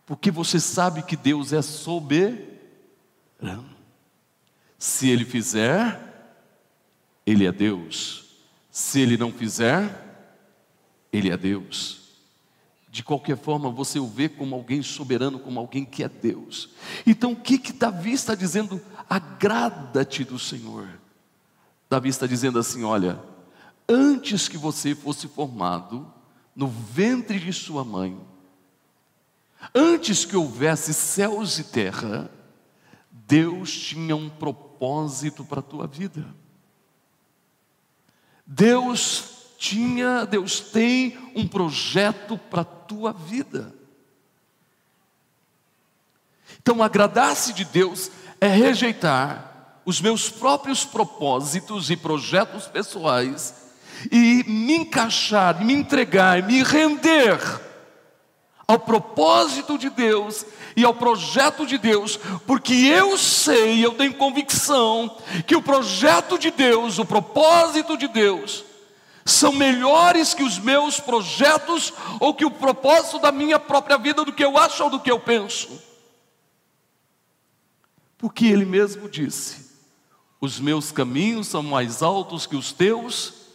porque 0.04 0.30
você 0.30 0.58
sabe 0.58 1.02
que 1.02 1.16
Deus 1.16 1.52
é 1.52 1.62
soberano. 1.62 2.46
Se 4.78 5.08
Ele 5.08 5.24
fizer, 5.24 6.00
Ele 7.24 7.46
é 7.46 7.52
Deus, 7.52 8.24
se 8.70 9.00
Ele 9.00 9.16
não 9.16 9.32
fizer, 9.32 10.28
Ele 11.12 11.30
é 11.30 11.36
Deus. 11.36 12.06
De 12.96 13.02
qualquer 13.02 13.36
forma, 13.36 13.70
você 13.70 13.98
o 13.98 14.06
vê 14.06 14.26
como 14.26 14.54
alguém 14.54 14.82
soberano, 14.82 15.38
como 15.38 15.60
alguém 15.60 15.84
que 15.84 16.02
é 16.02 16.08
Deus. 16.08 16.70
Então, 17.06 17.32
o 17.32 17.36
que 17.36 17.58
que 17.58 17.72
Davi 17.72 18.12
está 18.12 18.34
dizendo? 18.34 18.80
Agrada-te 19.06 20.24
do 20.24 20.38
Senhor. 20.38 20.88
Davi 21.90 22.08
está 22.08 22.26
dizendo 22.26 22.58
assim: 22.58 22.84
olha, 22.84 23.20
antes 23.88 24.48
que 24.48 24.56
você 24.56 24.94
fosse 24.94 25.28
formado 25.28 26.12
no 26.54 26.66
ventre 26.66 27.38
de 27.38 27.52
sua 27.52 27.84
mãe, 27.84 28.18
antes 29.74 30.24
que 30.24 30.36
houvesse 30.36 30.92
céus 30.94 31.58
e 31.58 31.64
terra, 31.64 32.30
Deus 33.10 33.72
tinha 33.72 34.16
um 34.16 34.28
propósito 34.28 35.44
para 35.44 35.60
a 35.60 35.62
tua 35.62 35.86
vida. 35.86 36.26
Deus 38.46 39.36
tinha, 39.58 40.24
Deus 40.24 40.60
tem 40.60 41.18
um 41.34 41.46
projeto 41.46 42.38
para 42.38 42.62
a 42.62 42.64
tua 42.64 43.12
vida. 43.12 43.74
Então, 46.60 46.82
agradar-se 46.82 47.52
de 47.52 47.64
Deus 47.64 48.10
é 48.40 48.48
rejeitar 48.48 49.80
os 49.84 50.00
meus 50.00 50.28
próprios 50.28 50.84
propósitos 50.84 51.90
e 51.90 51.96
projetos 51.96 52.66
pessoais 52.66 53.65
e 54.10 54.44
me 54.46 54.76
encaixar, 54.76 55.64
me 55.64 55.72
entregar, 55.72 56.42
me 56.42 56.62
render 56.62 57.38
ao 58.66 58.78
propósito 58.80 59.78
de 59.78 59.88
Deus 59.88 60.44
e 60.76 60.84
ao 60.84 60.92
projeto 60.92 61.64
de 61.64 61.78
Deus, 61.78 62.18
porque 62.46 62.74
eu 62.74 63.16
sei, 63.16 63.84
eu 63.84 63.94
tenho 63.94 64.14
convicção 64.14 65.16
que 65.46 65.54
o 65.54 65.62
projeto 65.62 66.38
de 66.38 66.50
Deus, 66.50 66.98
o 66.98 67.04
propósito 67.04 67.96
de 67.96 68.08
Deus, 68.08 68.64
são 69.24 69.52
melhores 69.52 70.34
que 70.34 70.42
os 70.42 70.58
meus 70.58 71.00
projetos 71.00 71.92
ou 72.20 72.34
que 72.34 72.44
o 72.44 72.50
propósito 72.50 73.18
da 73.18 73.32
minha 73.32 73.58
própria 73.58 73.98
vida, 73.98 74.24
do 74.24 74.32
que 74.32 74.44
eu 74.44 74.56
acho 74.58 74.84
ou 74.84 74.90
do 74.90 75.00
que 75.00 75.10
eu 75.10 75.18
penso. 75.18 75.82
Porque 78.18 78.46
ele 78.46 78.64
mesmo 78.64 79.08
disse: 79.08 79.66
Os 80.40 80.60
meus 80.60 80.92
caminhos 80.92 81.48
são 81.48 81.62
mais 81.62 82.02
altos 82.02 82.46
que 82.46 82.56
os 82.56 82.72
teus 82.72 83.45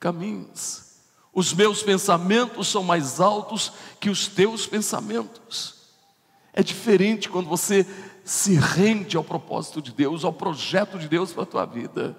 caminhos, 0.00 0.90
os 1.32 1.52
meus 1.52 1.82
pensamentos 1.82 2.66
são 2.68 2.82
mais 2.82 3.20
altos 3.20 3.72
que 4.00 4.10
os 4.10 4.26
teus 4.26 4.66
pensamentos. 4.66 5.74
É 6.52 6.62
diferente 6.62 7.28
quando 7.28 7.48
você 7.48 7.86
se 8.24 8.54
rende 8.54 9.16
ao 9.16 9.22
propósito 9.22 9.80
de 9.80 9.92
Deus, 9.92 10.24
ao 10.24 10.32
projeto 10.32 10.98
de 10.98 11.08
Deus 11.08 11.32
para 11.32 11.44
a 11.44 11.46
tua 11.46 11.66
vida. 11.66 12.16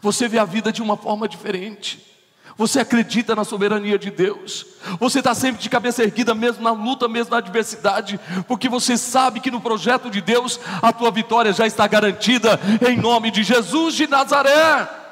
Você 0.00 0.28
vê 0.28 0.38
a 0.38 0.44
vida 0.44 0.70
de 0.70 0.82
uma 0.82 0.96
forma 0.96 1.26
diferente. 1.26 2.12
Você 2.56 2.78
acredita 2.78 3.34
na 3.34 3.42
soberania 3.42 3.98
de 3.98 4.10
Deus. 4.10 4.66
Você 5.00 5.18
está 5.18 5.34
sempre 5.34 5.60
de 5.60 5.68
cabeça 5.68 6.04
erguida, 6.04 6.34
mesmo 6.34 6.62
na 6.62 6.70
luta, 6.70 7.08
mesmo 7.08 7.32
na 7.32 7.38
adversidade, 7.38 8.20
porque 8.46 8.68
você 8.68 8.96
sabe 8.96 9.40
que 9.40 9.50
no 9.50 9.60
projeto 9.60 10.08
de 10.08 10.20
Deus 10.20 10.60
a 10.80 10.92
tua 10.92 11.10
vitória 11.10 11.52
já 11.52 11.66
está 11.66 11.86
garantida, 11.88 12.60
em 12.88 12.96
nome 12.96 13.32
de 13.32 13.42
Jesus 13.42 13.94
de 13.94 14.06
Nazaré. 14.06 15.03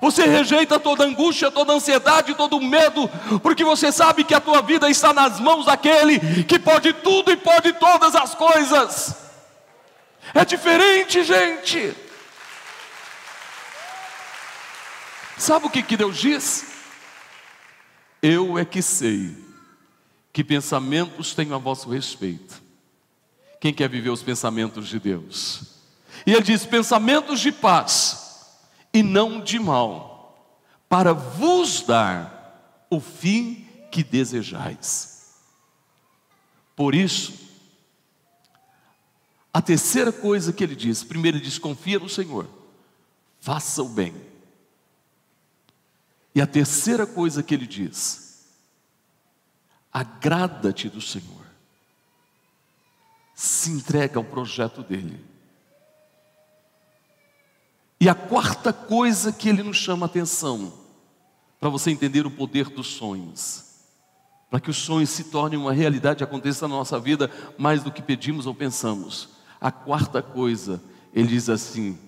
Você 0.00 0.24
rejeita 0.24 0.78
toda 0.78 1.04
angústia, 1.04 1.50
toda 1.50 1.72
ansiedade, 1.72 2.34
todo 2.34 2.60
medo, 2.60 3.08
porque 3.42 3.64
você 3.64 3.92
sabe 3.92 4.24
que 4.24 4.34
a 4.34 4.40
tua 4.40 4.60
vida 4.60 4.88
está 4.88 5.12
nas 5.12 5.38
mãos 5.38 5.66
daquele 5.66 6.44
que 6.44 6.58
pode 6.58 6.92
tudo 6.92 7.30
e 7.30 7.36
pode 7.36 7.72
todas 7.74 8.14
as 8.14 8.34
coisas. 8.34 9.16
É 10.32 10.44
diferente, 10.44 11.22
gente. 11.22 11.94
Sabe 15.36 15.66
o 15.66 15.70
que, 15.70 15.82
que 15.82 15.96
Deus 15.96 16.16
diz? 16.16 16.66
Eu 18.22 18.58
é 18.58 18.64
que 18.64 18.80
sei 18.80 19.36
que 20.32 20.42
pensamentos 20.42 21.34
tenho 21.34 21.54
a 21.54 21.58
vosso 21.58 21.90
respeito. 21.90 22.62
Quem 23.60 23.72
quer 23.72 23.88
viver 23.88 24.10
os 24.10 24.22
pensamentos 24.22 24.88
de 24.88 24.98
Deus? 24.98 25.62
E 26.26 26.32
ele 26.32 26.42
diz: 26.42 26.64
pensamentos 26.64 27.40
de 27.40 27.52
paz 27.52 28.23
e 28.94 29.02
não 29.02 29.40
de 29.40 29.58
mal, 29.58 30.56
para 30.88 31.12
vos 31.12 31.82
dar 31.82 32.86
o 32.88 33.00
fim 33.00 33.66
que 33.90 34.02
desejais. 34.02 35.34
Por 36.76 36.94
isso, 36.94 37.34
a 39.52 39.60
terceira 39.60 40.12
coisa 40.12 40.52
que 40.52 40.64
ele 40.64 40.76
diz: 40.76 41.02
primeiro, 41.04 41.36
ele 41.36 41.44
diz: 41.44 41.58
confia 41.58 41.98
no 41.98 42.08
Senhor, 42.08 42.48
faça 43.40 43.82
o 43.82 43.88
bem 43.88 44.14
e 46.34 46.40
a 46.40 46.46
terceira 46.46 47.06
coisa 47.06 47.42
que 47.42 47.54
ele 47.54 47.66
diz: 47.66 48.48
agrada-te 49.92 50.88
do 50.88 51.00
Senhor, 51.00 51.46
se 53.34 53.70
entrega 53.70 54.18
ao 54.18 54.24
projeto 54.24 54.82
dele. 54.82 55.33
E 58.04 58.08
a 58.10 58.14
quarta 58.14 58.70
coisa 58.70 59.32
que 59.32 59.48
ele 59.48 59.62
nos 59.62 59.78
chama 59.78 60.04
a 60.04 60.08
atenção, 60.08 60.70
para 61.58 61.70
você 61.70 61.90
entender 61.90 62.26
o 62.26 62.30
poder 62.30 62.68
dos 62.68 62.88
sonhos, 62.88 63.64
para 64.50 64.60
que 64.60 64.68
os 64.68 64.76
sonhos 64.76 65.08
se 65.08 65.24
tornem 65.24 65.58
uma 65.58 65.72
realidade 65.72 66.22
e 66.22 66.24
aconteça 66.24 66.68
na 66.68 66.74
nossa 66.74 67.00
vida 67.00 67.30
mais 67.56 67.82
do 67.82 67.90
que 67.90 68.02
pedimos 68.02 68.44
ou 68.44 68.54
pensamos. 68.54 69.30
A 69.58 69.72
quarta 69.72 70.20
coisa, 70.20 70.82
ele 71.14 71.28
diz 71.28 71.48
assim: 71.48 71.98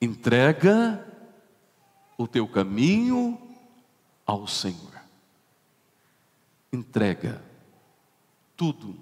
entrega 0.00 1.06
o 2.16 2.26
teu 2.26 2.48
caminho 2.48 3.38
ao 4.24 4.46
Senhor. 4.46 4.98
Entrega 6.72 7.44
tudo, 8.56 8.96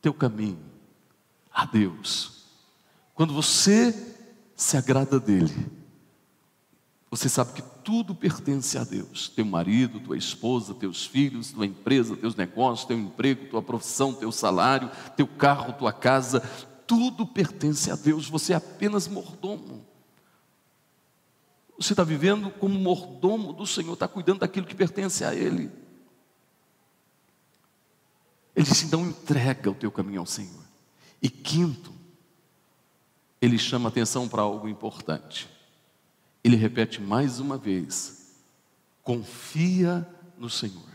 teu 0.00 0.14
caminho, 0.14 0.64
a 1.52 1.66
Deus. 1.66 2.46
Quando 3.14 3.34
você 3.34 4.16
se 4.58 4.76
agrada 4.76 5.20
dEle, 5.20 5.70
você 7.08 7.28
sabe 7.28 7.52
que 7.52 7.62
tudo 7.84 8.12
pertence 8.12 8.76
a 8.76 8.82
Deus: 8.82 9.28
teu 9.28 9.44
marido, 9.44 10.00
tua 10.00 10.18
esposa, 10.18 10.74
teus 10.74 11.06
filhos, 11.06 11.52
tua 11.52 11.64
empresa, 11.64 12.16
teus 12.16 12.34
negócios, 12.34 12.84
teu 12.84 12.98
emprego, 12.98 13.48
tua 13.48 13.62
profissão, 13.62 14.12
teu 14.12 14.32
salário, 14.32 14.90
teu 15.16 15.28
carro, 15.28 15.72
tua 15.74 15.92
casa, 15.92 16.40
tudo 16.88 17.24
pertence 17.24 17.88
a 17.88 17.94
Deus, 17.94 18.28
você 18.28 18.52
é 18.52 18.56
apenas 18.56 19.06
mordomo. 19.06 19.86
Você 21.78 21.92
está 21.92 22.02
vivendo 22.02 22.50
como 22.50 22.76
mordomo 22.76 23.52
do 23.52 23.64
Senhor, 23.64 23.92
está 23.92 24.08
cuidando 24.08 24.40
daquilo 24.40 24.66
que 24.66 24.74
pertence 24.74 25.24
a 25.24 25.32
Ele. 25.32 25.70
Ele 28.56 28.66
disse: 28.66 28.86
então 28.86 29.06
entrega 29.06 29.70
o 29.70 29.74
teu 29.74 29.92
caminho 29.92 30.18
ao 30.18 30.26
Senhor. 30.26 30.64
E 31.22 31.30
quinto, 31.30 31.97
ele 33.40 33.58
chama 33.58 33.88
atenção 33.88 34.28
para 34.28 34.42
algo 34.42 34.68
importante. 34.68 35.48
Ele 36.42 36.56
repete 36.56 37.00
mais 37.00 37.40
uma 37.40 37.56
vez: 37.56 38.34
confia 39.02 40.06
no 40.38 40.50
Senhor. 40.50 40.88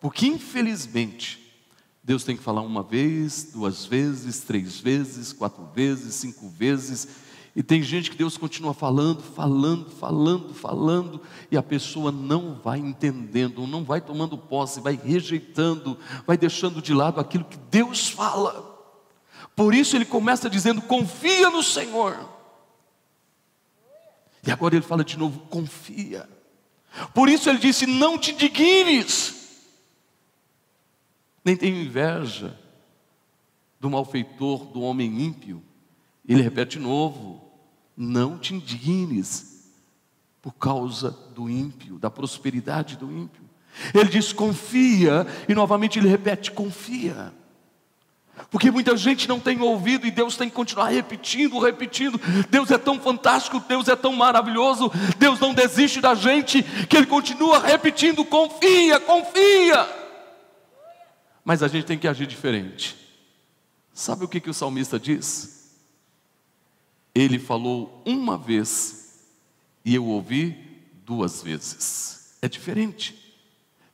Porque 0.00 0.26
infelizmente, 0.26 1.40
Deus 2.02 2.24
tem 2.24 2.36
que 2.36 2.42
falar 2.42 2.60
uma 2.60 2.82
vez, 2.82 3.50
duas 3.54 3.86
vezes, 3.86 4.40
três 4.40 4.78
vezes, 4.78 5.32
quatro 5.32 5.64
vezes, 5.74 6.14
cinco 6.14 6.48
vezes, 6.50 7.08
e 7.56 7.62
tem 7.62 7.82
gente 7.82 8.10
que 8.10 8.16
Deus 8.16 8.36
continua 8.36 8.74
falando, 8.74 9.22
falando, 9.22 9.88
falando, 9.88 10.52
falando, 10.52 11.20
e 11.50 11.56
a 11.56 11.62
pessoa 11.62 12.10
não 12.10 12.60
vai 12.62 12.80
entendendo, 12.80 13.66
não 13.66 13.84
vai 13.84 14.00
tomando 14.00 14.36
posse, 14.36 14.80
vai 14.80 14.98
rejeitando, 15.02 15.96
vai 16.26 16.36
deixando 16.36 16.82
de 16.82 16.92
lado 16.92 17.20
aquilo 17.20 17.44
que 17.44 17.56
Deus 17.70 18.08
fala. 18.08 18.73
Por 19.56 19.74
isso 19.74 19.96
ele 19.96 20.04
começa 20.04 20.50
dizendo: 20.50 20.82
confia 20.82 21.50
no 21.50 21.62
Senhor. 21.62 22.28
E 24.46 24.50
agora 24.50 24.74
ele 24.74 24.84
fala 24.84 25.04
de 25.04 25.18
novo: 25.18 25.40
confia. 25.48 26.28
Por 27.12 27.28
isso 27.28 27.48
ele 27.48 27.58
disse: 27.58 27.86
não 27.86 28.18
te 28.18 28.32
dignes, 28.32 29.68
nem 31.44 31.56
tenha 31.56 31.82
inveja 31.82 32.58
do 33.80 33.90
malfeitor, 33.90 34.64
do 34.66 34.80
homem 34.80 35.20
ímpio. 35.22 35.62
Ele 36.26 36.42
repete 36.42 36.78
de 36.78 36.84
novo: 36.84 37.52
não 37.96 38.38
te 38.38 38.54
indignes 38.54 39.70
por 40.42 40.52
causa 40.52 41.10
do 41.34 41.48
ímpio, 41.48 41.98
da 41.98 42.10
prosperidade 42.10 42.96
do 42.96 43.10
ímpio. 43.10 43.42
Ele 43.92 44.08
diz: 44.08 44.32
confia, 44.32 45.26
e 45.48 45.54
novamente 45.54 45.98
ele 45.98 46.08
repete: 46.08 46.50
confia. 46.50 47.32
Porque 48.54 48.70
muita 48.70 48.96
gente 48.96 49.28
não 49.28 49.40
tem 49.40 49.60
ouvido 49.60 50.06
e 50.06 50.12
Deus 50.12 50.36
tem 50.36 50.48
que 50.48 50.54
continuar 50.54 50.90
repetindo, 50.90 51.58
repetindo. 51.58 52.20
Deus 52.48 52.70
é 52.70 52.78
tão 52.78 53.00
fantástico, 53.00 53.58
Deus 53.58 53.88
é 53.88 53.96
tão 53.96 54.12
maravilhoso, 54.12 54.92
Deus 55.18 55.40
não 55.40 55.52
desiste 55.52 56.00
da 56.00 56.14
gente, 56.14 56.62
que 56.88 56.96
Ele 56.96 57.06
continua 57.06 57.58
repetindo: 57.58 58.24
confia, 58.24 59.00
confia. 59.00 59.88
Mas 61.44 61.64
a 61.64 61.66
gente 61.66 61.84
tem 61.84 61.98
que 61.98 62.06
agir 62.06 62.28
diferente. 62.28 62.96
Sabe 63.92 64.24
o 64.24 64.28
que, 64.28 64.38
que 64.38 64.50
o 64.50 64.54
salmista 64.54 65.00
diz? 65.00 65.74
Ele 67.12 67.40
falou 67.40 68.04
uma 68.06 68.38
vez 68.38 69.26
e 69.84 69.96
eu 69.96 70.06
ouvi 70.06 70.56
duas 71.04 71.42
vezes. 71.42 72.36
É 72.40 72.48
diferente. 72.48 73.34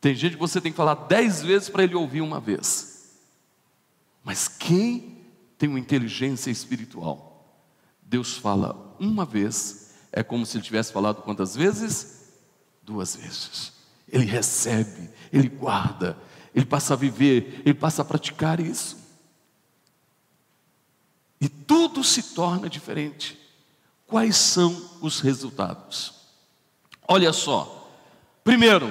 Tem 0.02 0.14
gente 0.14 0.34
que 0.34 0.38
você 0.38 0.60
tem 0.60 0.70
que 0.70 0.76
falar 0.76 1.06
dez 1.06 1.40
vezes 1.40 1.70
para 1.70 1.82
ele 1.82 1.94
ouvir 1.94 2.20
uma 2.20 2.38
vez. 2.38 2.89
Mas 4.22 4.48
quem 4.48 5.24
tem 5.56 5.68
uma 5.68 5.78
inteligência 5.78 6.50
espiritual, 6.50 7.64
Deus 8.02 8.36
fala 8.36 8.96
uma 8.98 9.24
vez, 9.24 9.90
é 10.12 10.22
como 10.22 10.44
se 10.44 10.56
ele 10.56 10.64
tivesse 10.64 10.92
falado 10.92 11.22
quantas 11.22 11.54
vezes? 11.54 12.32
Duas 12.82 13.16
vezes. 13.16 13.72
Ele 14.08 14.24
recebe, 14.24 15.10
ele 15.32 15.48
guarda, 15.48 16.18
ele 16.54 16.66
passa 16.66 16.94
a 16.94 16.96
viver, 16.96 17.62
ele 17.64 17.74
passa 17.74 18.02
a 18.02 18.04
praticar 18.04 18.58
isso. 18.60 18.98
E 21.40 21.48
tudo 21.48 22.04
se 22.04 22.34
torna 22.34 22.68
diferente. 22.68 23.38
Quais 24.06 24.36
são 24.36 24.90
os 25.00 25.20
resultados? 25.20 26.14
Olha 27.06 27.32
só. 27.32 27.88
Primeiro, 28.42 28.88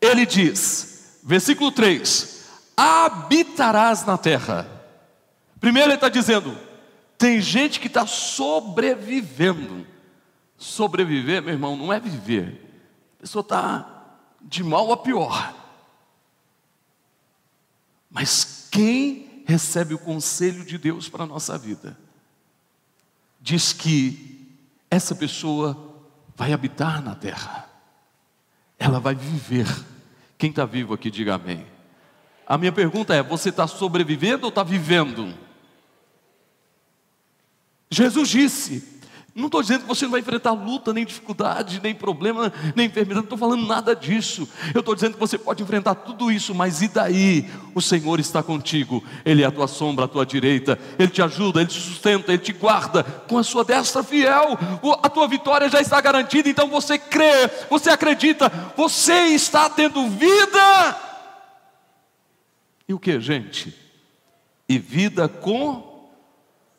ele 0.00 0.26
diz, 0.26 1.18
versículo 1.22 1.72
3: 1.72 2.39
habitarás 2.80 4.04
na 4.06 4.16
terra. 4.16 4.66
Primeiro 5.60 5.88
ele 5.88 5.96
está 5.96 6.08
dizendo, 6.08 6.56
tem 7.18 7.40
gente 7.40 7.78
que 7.78 7.86
está 7.86 8.06
sobrevivendo. 8.06 9.86
Sobreviver, 10.56 11.42
meu 11.42 11.52
irmão, 11.52 11.76
não 11.76 11.92
é 11.92 12.00
viver. 12.00 12.82
A 13.18 13.20
pessoa 13.20 13.42
está 13.42 14.16
de 14.40 14.64
mal 14.64 14.90
a 14.92 14.96
pior. 14.96 15.54
Mas 18.10 18.68
quem 18.70 19.44
recebe 19.46 19.94
o 19.94 19.98
conselho 19.98 20.64
de 20.64 20.78
Deus 20.78 21.08
para 21.08 21.24
a 21.24 21.26
nossa 21.26 21.58
vida, 21.58 21.98
diz 23.40 23.72
que 23.72 24.56
essa 24.90 25.14
pessoa 25.14 26.02
vai 26.34 26.52
habitar 26.52 27.02
na 27.02 27.14
terra, 27.14 27.68
ela 28.78 28.98
vai 28.98 29.14
viver. 29.14 29.66
Quem 30.38 30.50
está 30.50 30.64
vivo 30.64 30.94
aqui, 30.94 31.10
diga 31.10 31.34
amém. 31.34 31.66
A 32.50 32.58
minha 32.58 32.72
pergunta 32.72 33.14
é: 33.14 33.22
você 33.22 33.50
está 33.50 33.68
sobrevivendo 33.68 34.42
ou 34.42 34.48
está 34.48 34.64
vivendo? 34.64 35.32
Jesus 37.88 38.28
disse: 38.28 39.00
não 39.32 39.46
estou 39.46 39.62
dizendo 39.62 39.82
que 39.82 39.86
você 39.86 40.04
não 40.04 40.10
vai 40.10 40.18
enfrentar 40.18 40.50
luta, 40.50 40.92
nem 40.92 41.04
dificuldade, 41.04 41.80
nem 41.80 41.94
problema, 41.94 42.52
nem 42.74 42.88
enfermidade, 42.88 43.14
não 43.14 43.22
estou 43.22 43.38
falando 43.38 43.64
nada 43.64 43.94
disso. 43.94 44.48
Eu 44.74 44.80
estou 44.80 44.96
dizendo 44.96 45.14
que 45.14 45.20
você 45.20 45.38
pode 45.38 45.62
enfrentar 45.62 45.94
tudo 45.94 46.32
isso, 46.32 46.52
mas 46.52 46.82
e 46.82 46.88
daí? 46.88 47.48
O 47.72 47.80
Senhor 47.80 48.18
está 48.18 48.42
contigo, 48.42 49.00
Ele 49.24 49.44
é 49.44 49.46
a 49.46 49.52
tua 49.52 49.68
sombra, 49.68 50.06
a 50.06 50.08
tua 50.08 50.26
direita, 50.26 50.76
Ele 50.98 51.08
te 51.08 51.22
ajuda, 51.22 51.60
Ele 51.60 51.70
te 51.70 51.80
sustenta, 51.80 52.32
Ele 52.32 52.42
te 52.42 52.52
guarda 52.52 53.04
com 53.04 53.38
a 53.38 53.44
sua 53.44 53.62
destra 53.62 54.02
fiel. 54.02 54.58
A 55.04 55.08
tua 55.08 55.28
vitória 55.28 55.68
já 55.68 55.80
está 55.80 56.00
garantida, 56.00 56.48
então 56.48 56.66
você 56.66 56.98
crê, 56.98 57.48
você 57.70 57.90
acredita, 57.90 58.50
você 58.76 59.26
está 59.26 59.70
tendo 59.70 60.08
vida 60.08 61.09
e 62.90 62.92
o 62.92 62.98
que, 62.98 63.20
gente? 63.20 63.72
E 64.68 64.76
vida 64.76 65.28
com 65.28 66.10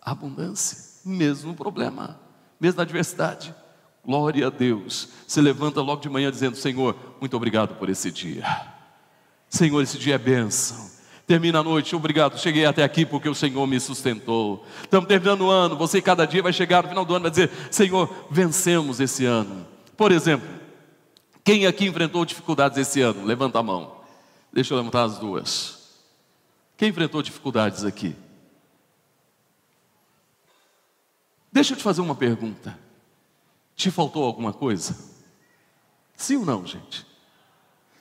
abundância, 0.01 0.99
mesmo 1.05 1.55
problema, 1.55 2.19
mesma 2.59 2.83
adversidade. 2.83 3.55
Glória 4.03 4.47
a 4.47 4.49
Deus. 4.49 5.07
Se 5.25 5.39
levanta 5.39 5.79
logo 5.79 6.01
de 6.01 6.09
manhã 6.09 6.29
dizendo: 6.29 6.57
Senhor, 6.57 6.97
muito 7.21 7.37
obrigado 7.37 7.75
por 7.75 7.87
esse 7.87 8.11
dia. 8.11 8.43
Senhor, 9.47 9.81
esse 9.81 9.97
dia 9.97 10.15
é 10.15 10.17
bênção. 10.17 10.91
Termina 11.25 11.59
a 11.59 11.63
noite, 11.63 11.95
obrigado. 11.95 12.37
Cheguei 12.37 12.65
até 12.65 12.83
aqui 12.83 13.05
porque 13.05 13.29
o 13.29 13.35
Senhor 13.35 13.65
me 13.65 13.79
sustentou. 13.79 14.65
Estamos 14.83 15.07
terminando 15.07 15.43
o 15.43 15.49
ano. 15.49 15.77
Você 15.77 16.01
cada 16.01 16.25
dia 16.25 16.43
vai 16.43 16.51
chegar 16.51 16.83
no 16.83 16.89
final 16.89 17.05
do 17.05 17.15
ano 17.15 17.23
vai 17.23 17.31
dizer: 17.31 17.49
Senhor, 17.71 18.27
vencemos 18.29 18.99
esse 18.99 19.23
ano. 19.23 19.65
Por 19.95 20.11
exemplo, 20.11 20.49
quem 21.41 21.65
aqui 21.65 21.85
enfrentou 21.85 22.25
dificuldades 22.25 22.77
esse 22.77 22.99
ano? 22.99 23.23
Levanta 23.23 23.59
a 23.59 23.63
mão. 23.63 23.95
Deixa 24.51 24.73
eu 24.73 24.77
levantar 24.77 25.03
as 25.03 25.17
duas. 25.17 25.80
Quem 26.81 26.89
enfrentou 26.89 27.21
dificuldades 27.21 27.83
aqui? 27.83 28.15
Deixa 31.51 31.73
eu 31.73 31.77
te 31.77 31.83
fazer 31.83 32.01
uma 32.01 32.15
pergunta. 32.15 32.75
Te 33.75 33.91
faltou 33.91 34.23
alguma 34.23 34.51
coisa? 34.51 34.97
Sim 36.15 36.37
ou 36.37 36.45
não, 36.45 36.65
gente? 36.65 37.05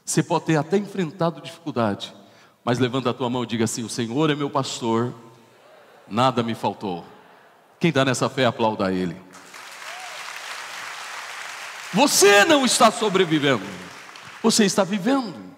Você 0.02 0.22
pode 0.22 0.46
ter 0.46 0.56
até 0.56 0.78
enfrentado 0.78 1.42
dificuldade, 1.42 2.14
mas 2.64 2.78
levanta 2.78 3.10
a 3.10 3.12
tua 3.12 3.28
mão 3.28 3.44
e 3.44 3.46
diga 3.46 3.64
assim: 3.64 3.84
O 3.84 3.88
Senhor 3.90 4.30
é 4.30 4.34
meu 4.34 4.48
pastor, 4.48 5.12
nada 6.08 6.42
me 6.42 6.54
faltou. 6.54 7.04
Quem 7.78 7.90
está 7.90 8.02
nessa 8.02 8.30
fé, 8.30 8.46
aplauda 8.46 8.90
Ele. 8.90 9.14
Você 11.92 12.46
não 12.46 12.64
está 12.64 12.90
sobrevivendo, 12.90 13.66
você 14.42 14.64
está 14.64 14.84
vivendo. 14.84 15.49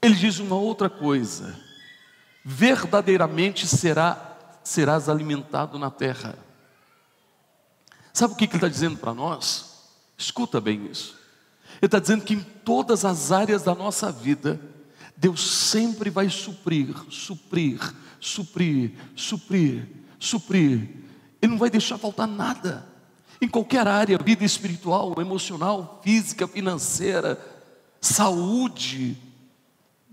Ele 0.00 0.14
diz 0.14 0.38
uma 0.38 0.56
outra 0.56 0.88
coisa: 0.88 1.58
verdadeiramente 2.44 3.66
será, 3.66 4.36
serás 4.62 5.08
alimentado 5.08 5.78
na 5.78 5.90
terra. 5.90 6.38
Sabe 8.12 8.32
o 8.32 8.36
que 8.36 8.44
ele 8.44 8.54
está 8.54 8.68
dizendo 8.68 8.96
para 8.96 9.14
nós? 9.14 9.84
Escuta 10.16 10.60
bem 10.60 10.86
isso. 10.90 11.16
Ele 11.80 11.86
está 11.86 11.98
dizendo 11.98 12.24
que 12.24 12.34
em 12.34 12.40
todas 12.40 13.04
as 13.04 13.30
áreas 13.30 13.62
da 13.62 13.74
nossa 13.74 14.10
vida, 14.10 14.60
Deus 15.16 15.68
sempre 15.68 16.10
vai 16.10 16.28
suprir, 16.28 16.94
suprir, 17.10 17.80
suprir, 18.20 18.92
suprir, 19.14 19.88
suprir. 20.18 20.88
Ele 21.40 21.52
não 21.52 21.58
vai 21.58 21.70
deixar 21.70 21.98
faltar 21.98 22.26
nada. 22.26 22.86
Em 23.40 23.46
qualquer 23.46 23.86
área, 23.86 24.18
vida 24.18 24.44
espiritual, 24.44 25.14
emocional, 25.20 26.00
física, 26.02 26.48
financeira, 26.48 27.38
saúde, 28.00 29.16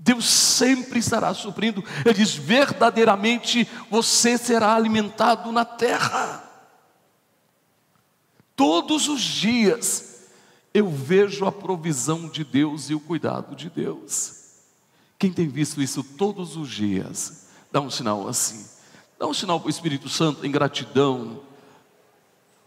Deus 0.05 0.25
sempre 0.25 0.99
estará 0.99 1.33
suprindo. 1.33 1.83
Ele 2.05 2.13
diz: 2.13 2.35
verdadeiramente 2.35 3.67
você 3.89 4.37
será 4.37 4.75
alimentado 4.75 5.51
na 5.51 5.65
terra. 5.65 6.43
Todos 8.55 9.09
os 9.09 9.19
dias 9.19 10.27
eu 10.71 10.87
vejo 10.87 11.47
a 11.47 11.51
provisão 11.51 12.29
de 12.29 12.43
Deus 12.43 12.91
e 12.91 12.93
o 12.93 12.99
cuidado 12.99 13.55
de 13.55 13.67
Deus. 13.67 14.43
Quem 15.17 15.33
tem 15.33 15.47
visto 15.47 15.81
isso 15.81 16.03
todos 16.03 16.55
os 16.55 16.69
dias, 16.69 17.47
dá 17.71 17.81
um 17.81 17.89
sinal 17.89 18.27
assim. 18.27 18.63
Dá 19.17 19.25
um 19.25 19.33
sinal 19.33 19.59
para 19.59 19.67
o 19.67 19.71
Espírito 19.71 20.07
Santo 20.07 20.45
em 20.45 20.51
gratidão. 20.51 21.41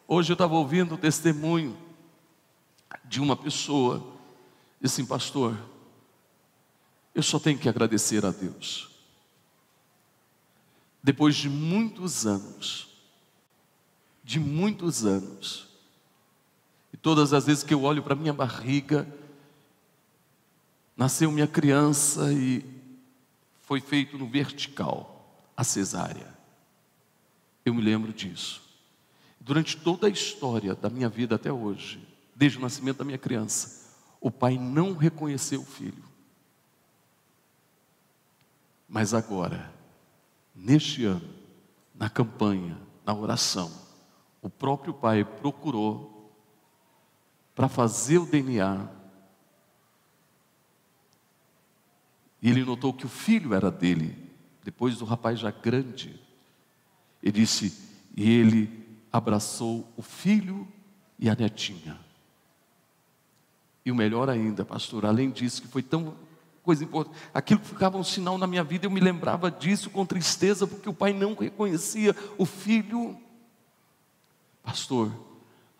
Hoje 0.08 0.32
eu 0.32 0.34
estava 0.34 0.54
ouvindo 0.54 0.96
o 0.96 0.98
testemunho 0.98 1.76
de 3.04 3.20
uma 3.20 3.36
pessoa, 3.36 4.04
disse 4.80 5.02
assim, 5.02 5.06
pastor, 5.06 5.56
eu 7.18 7.22
só 7.24 7.36
tenho 7.40 7.58
que 7.58 7.68
agradecer 7.68 8.24
a 8.24 8.30
Deus. 8.30 8.88
Depois 11.02 11.34
de 11.34 11.48
muitos 11.48 12.24
anos, 12.24 12.96
de 14.22 14.38
muitos 14.38 15.04
anos, 15.04 15.66
e 16.92 16.96
todas 16.96 17.32
as 17.32 17.44
vezes 17.44 17.64
que 17.64 17.74
eu 17.74 17.82
olho 17.82 18.04
para 18.04 18.14
minha 18.14 18.32
barriga, 18.32 19.04
nasceu 20.96 21.32
minha 21.32 21.48
criança 21.48 22.32
e 22.32 22.64
foi 23.62 23.80
feito 23.80 24.16
no 24.16 24.28
vertical, 24.28 25.44
a 25.56 25.64
cesárea. 25.64 26.32
Eu 27.64 27.74
me 27.74 27.82
lembro 27.82 28.12
disso. 28.12 28.62
Durante 29.40 29.76
toda 29.76 30.06
a 30.06 30.10
história 30.10 30.72
da 30.72 30.88
minha 30.88 31.08
vida 31.08 31.34
até 31.34 31.52
hoje, 31.52 32.00
desde 32.32 32.58
o 32.58 32.60
nascimento 32.60 32.98
da 32.98 33.04
minha 33.04 33.18
criança, 33.18 33.90
o 34.20 34.30
pai 34.30 34.56
não 34.56 34.96
reconheceu 34.96 35.62
o 35.62 35.66
filho. 35.66 36.07
Mas 38.88 39.12
agora, 39.12 39.70
neste 40.54 41.04
ano, 41.04 41.28
na 41.94 42.08
campanha, 42.08 42.80
na 43.04 43.14
oração, 43.14 43.70
o 44.40 44.48
próprio 44.48 44.94
pai 44.94 45.24
procurou 45.24 46.32
para 47.54 47.68
fazer 47.68 48.18
o 48.18 48.24
DNA. 48.24 48.88
E 52.40 52.48
ele 52.48 52.64
notou 52.64 52.94
que 52.94 53.04
o 53.04 53.08
filho 53.08 53.52
era 53.52 53.70
dele, 53.70 54.16
depois 54.64 54.96
do 54.96 55.04
rapaz 55.04 55.40
já 55.40 55.50
grande. 55.50 56.18
Ele 57.22 57.40
disse, 57.40 57.76
e 58.16 58.30
ele 58.30 58.86
abraçou 59.12 59.86
o 59.96 60.02
filho 60.02 60.66
e 61.18 61.28
a 61.28 61.34
netinha. 61.34 61.98
E 63.84 63.90
o 63.90 63.94
melhor 63.94 64.30
ainda, 64.30 64.64
pastor, 64.64 65.04
além 65.04 65.30
disso, 65.30 65.62
que 65.62 65.68
foi 65.68 65.82
tão 65.82 66.14
coisa 66.68 66.84
importante, 66.84 67.16
aquilo 67.32 67.60
ficava 67.60 67.96
um 67.96 68.04
sinal 68.04 68.36
na 68.36 68.46
minha 68.46 68.62
vida, 68.62 68.84
eu 68.84 68.90
me 68.90 69.00
lembrava 69.00 69.50
disso 69.50 69.88
com 69.88 70.04
tristeza, 70.04 70.66
porque 70.66 70.86
o 70.86 70.92
pai 70.92 71.14
não 71.14 71.34
reconhecia 71.34 72.14
o 72.36 72.44
filho. 72.44 73.16
Pastor, 74.62 75.10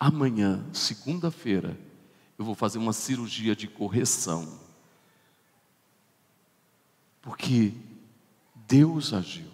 amanhã, 0.00 0.64
segunda-feira, 0.72 1.78
eu 2.38 2.44
vou 2.46 2.54
fazer 2.54 2.78
uma 2.78 2.94
cirurgia 2.94 3.54
de 3.54 3.68
correção, 3.68 4.48
porque 7.20 7.74
Deus 8.66 9.12
agiu, 9.12 9.50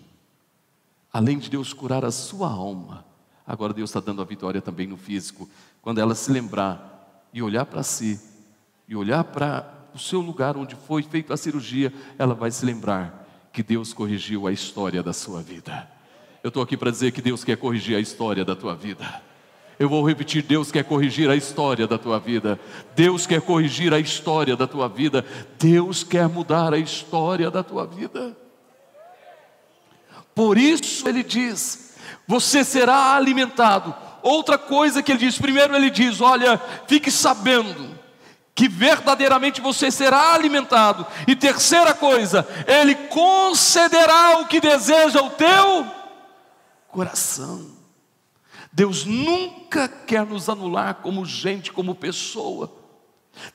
além 1.13 1.37
de 1.37 1.51
Deus 1.51 1.73
curar 1.73 2.05
a 2.05 2.13
sua 2.13 2.49
alma, 2.49 3.05
agora 3.45 3.75
Deus 3.75 3.91
está 3.91 3.99
dando 3.99 4.23
a 4.23 4.25
vitória 4.25 4.63
também 4.63 4.87
no 4.87 4.97
físico, 4.97 5.51
quando 5.83 5.99
ela 5.99 6.15
se 6.15 6.31
lembrar 6.31 7.27
e 7.33 7.43
olhar 7.43 7.67
para 7.67 7.83
si, 7.83 8.21
e 8.87 8.95
olhar 8.95 9.25
para 9.25 9.74
o 9.95 9.99
seu 9.99 10.21
lugar 10.21 10.57
onde 10.57 10.75
foi 10.75 11.03
feita 11.03 11.35
a 11.35 11.37
cirurgia, 11.37 11.93
ela 12.19 12.35
vai 12.35 12.51
se 12.51 12.67
lembrar 12.67 13.25
que 13.53 13.63
Deus 13.63 13.95
corrigiu 13.95 14.49
a 14.49 14.53
história 14.53 15.03
da 15.03 15.13
sua 15.13 15.41
vida. 15.41 15.89
Eu 16.43 16.49
estou 16.49 16.63
aqui 16.63 16.77
para 16.77 16.91
dizer 16.91 17.13
que 17.13 17.23
Deus 17.23 17.45
quer 17.45 17.57
corrigir 17.57 17.97
a 17.97 18.01
história 18.01 18.45
da 18.45 18.57
tua 18.57 18.75
vida. 18.75 19.23
Eu 19.79 19.89
vou 19.89 20.07
repetir: 20.07 20.43
Deus 20.43 20.73
quer 20.73 20.85
corrigir 20.85 21.31
a 21.31 21.37
história 21.37 21.87
da 21.87 21.97
tua 21.97 22.19
vida. 22.19 22.59
Deus 22.97 23.27
quer 23.27 23.41
corrigir 23.41 23.95
a 23.95 24.01
história 24.01 24.57
da 24.57 24.67
tua 24.67 24.89
vida. 24.89 25.25
Deus 25.59 26.03
quer 26.03 26.29
mudar 26.29 26.75
a 26.75 26.79
história 26.79 27.51
da 27.51 27.63
tua 27.63 27.87
vida. 27.87 28.37
Por 30.35 30.59
isso 30.59 31.09
ele 31.09 31.23
diz: 31.23 31.97
você 32.27 32.65
será 32.65 33.15
alimentado. 33.15 33.95
Outra 34.23 34.59
coisa 34.59 35.03
que 35.03 35.13
ele 35.13 35.21
diz: 35.21 35.39
primeiro 35.39 35.75
ele 35.75 35.91
diz: 35.91 36.21
olha, 36.21 36.61
fique 36.87 37.11
sabendo 37.11 38.04
que 38.55 38.69
verdadeiramente 38.69 39.61
você 39.61 39.91
será 39.91 40.33
alimentado. 40.33 41.07
E 41.27 41.35
terceira 41.35 41.93
coisa, 41.93 42.47
Ele 42.67 42.95
concederá 42.95 44.39
o 44.39 44.47
que 44.47 44.61
deseja 44.61 45.21
o 45.21 45.31
teu 45.31 45.87
coração. 46.89 47.73
Deus 48.73 49.05
nunca 49.05 49.89
quer 49.89 50.25
nos 50.25 50.49
anular 50.49 50.97
como 50.97 51.25
gente, 51.25 51.73
como 51.73 51.95
pessoa. 51.95 52.73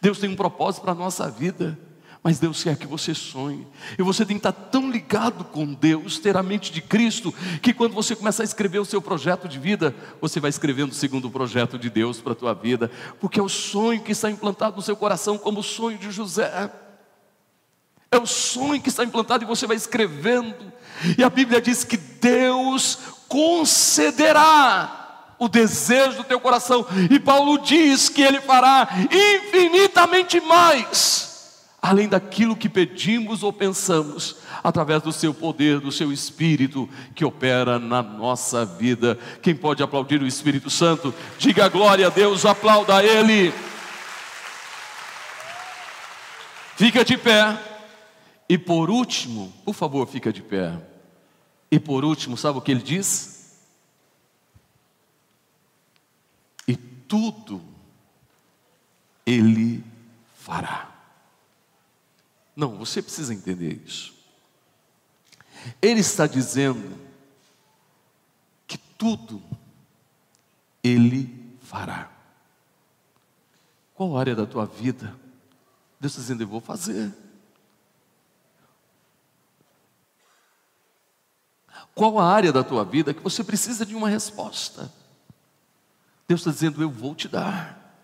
Deus 0.02 0.20
tem 0.20 0.30
um 0.30 0.36
propósito 0.36 0.82
para 0.82 0.92
a 0.92 0.96
nossa 0.96 1.30
vida. 1.30 1.78
Mas 2.22 2.38
Deus 2.38 2.62
quer 2.62 2.76
que 2.76 2.86
você 2.86 3.16
sonhe. 3.16 3.66
E 3.98 4.04
você 4.04 4.26
tem 4.26 4.38
que 4.38 4.46
estar 4.46 4.52
tão 4.52 4.92
ligado 4.92 5.46
com 5.46 5.74
Deus, 5.74 6.20
ter 6.20 6.36
a 6.36 6.44
mente 6.44 6.72
de 6.72 6.82
Cristo, 6.82 7.34
que 7.62 7.74
quando 7.74 7.94
você 7.94 8.14
começar 8.14 8.44
a 8.44 8.46
escrever 8.46 8.80
o 8.80 8.86
seu 8.86 9.02
projeto 9.02 9.48
de 9.48 9.58
vida, 9.58 9.96
você 10.20 10.40
vai 10.40 10.50
escrevendo 10.50 10.92
o 10.92 10.96
segundo 10.96 11.32
projeto 11.32 11.80
de 11.80 11.90
Deus 11.90 12.20
para 12.20 12.34
a 12.34 12.36
tua 12.36 12.54
vida, 12.54 12.92
porque 13.22 13.40
é 13.40 13.44
o 13.44 13.48
sonho 13.48 14.02
que 14.02 14.12
está 14.12 14.30
implantado 14.30 14.76
no 14.76 14.82
seu 14.82 14.98
coração, 14.98 15.38
como 15.38 15.62
o 15.62 15.64
sonho 15.64 15.98
de 15.98 16.12
José. 16.12 16.70
É 18.12 18.18
o 18.18 18.26
sonho 18.26 18.82
que 18.82 18.90
está 18.90 19.06
implantado 19.06 19.46
e 19.46 19.48
você 19.48 19.66
vai 19.66 19.78
escrevendo. 19.78 20.74
E 21.18 21.24
a 21.24 21.30
Bíblia 21.30 21.62
diz 21.62 21.86
que 21.86 21.96
Deus 21.96 22.98
concederá 23.30 25.36
o 25.40 25.48
desejo 25.48 26.18
do 26.18 26.24
teu 26.26 26.40
coração. 26.40 26.86
E 27.10 27.18
Paulo 27.18 27.60
diz 27.60 28.10
que 28.10 28.22
ele 28.22 28.42
fará 28.42 28.90
infinitamente 29.10 30.42
mais 30.42 31.29
além 31.82 32.08
daquilo 32.08 32.56
que 32.56 32.68
pedimos 32.68 33.42
ou 33.42 33.54
pensamos, 33.54 34.38
através 34.64 35.02
do 35.02 35.14
seu 35.14 35.34
poder, 35.34 35.80
do 35.80 35.92
seu 35.92 36.12
Espírito 36.12 36.90
que 37.16 37.24
opera 37.24 37.80
na 37.80 38.02
nossa 38.02 38.66
vida. 38.66 39.18
Quem 39.42 39.56
pode 39.56 39.82
aplaudir 39.82 40.22
o 40.22 40.28
Espírito 40.28 40.70
Santo, 40.70 41.14
diga 41.38 41.70
glória 41.70 42.08
a 42.08 42.10
Deus, 42.10 42.46
aplauda 42.46 42.98
a 42.98 43.04
Ele. 43.04 43.54
Fica 46.76 47.04
de 47.04 47.18
pé. 47.18 47.58
E 48.48 48.58
por 48.58 48.90
último, 48.90 49.54
por 49.64 49.76
favor, 49.76 50.08
fica 50.08 50.34
de 50.34 50.42
pé. 50.42 50.82
E 51.72 51.80
por 51.80 52.04
último, 52.04 52.36
sabe 52.36 52.58
o 52.58 52.62
que 52.62 52.72
ele 52.72 52.82
diz? 52.82 53.60
E 56.68 56.76
tudo 56.76 57.62
ele 59.26 59.84
fará. 60.36 60.89
Não, 62.60 62.76
você 62.76 63.02
precisa 63.02 63.34
entender 63.34 63.82
isso. 63.86 64.14
Ele 65.82 66.02
está 66.02 66.28
dizendo 66.28 67.00
que 68.68 68.78
tudo 68.78 69.42
Ele 70.84 71.56
fará. 71.62 72.12
Qual 73.96 74.18
área 74.18 74.36
da 74.36 74.46
tua 74.46 74.66
vida? 74.66 75.18
Deus 76.02 76.12
está 76.12 76.22
dizendo, 76.22 76.44
eu 76.44 76.50
vou 76.50 76.60
fazer. 76.60 77.14
Qual 81.96 82.20
a 82.20 82.30
área 82.30 82.52
da 82.52 82.62
tua 82.62 82.84
vida 82.84 83.14
que 83.14 83.24
você 83.24 83.42
precisa 83.42 83.86
de 83.86 83.96
uma 83.96 84.10
resposta? 84.10 84.92
Deus 86.28 86.42
está 86.42 86.52
dizendo, 86.52 86.82
eu 86.82 86.90
vou 86.90 87.16
te 87.16 87.30
dar. 87.30 87.96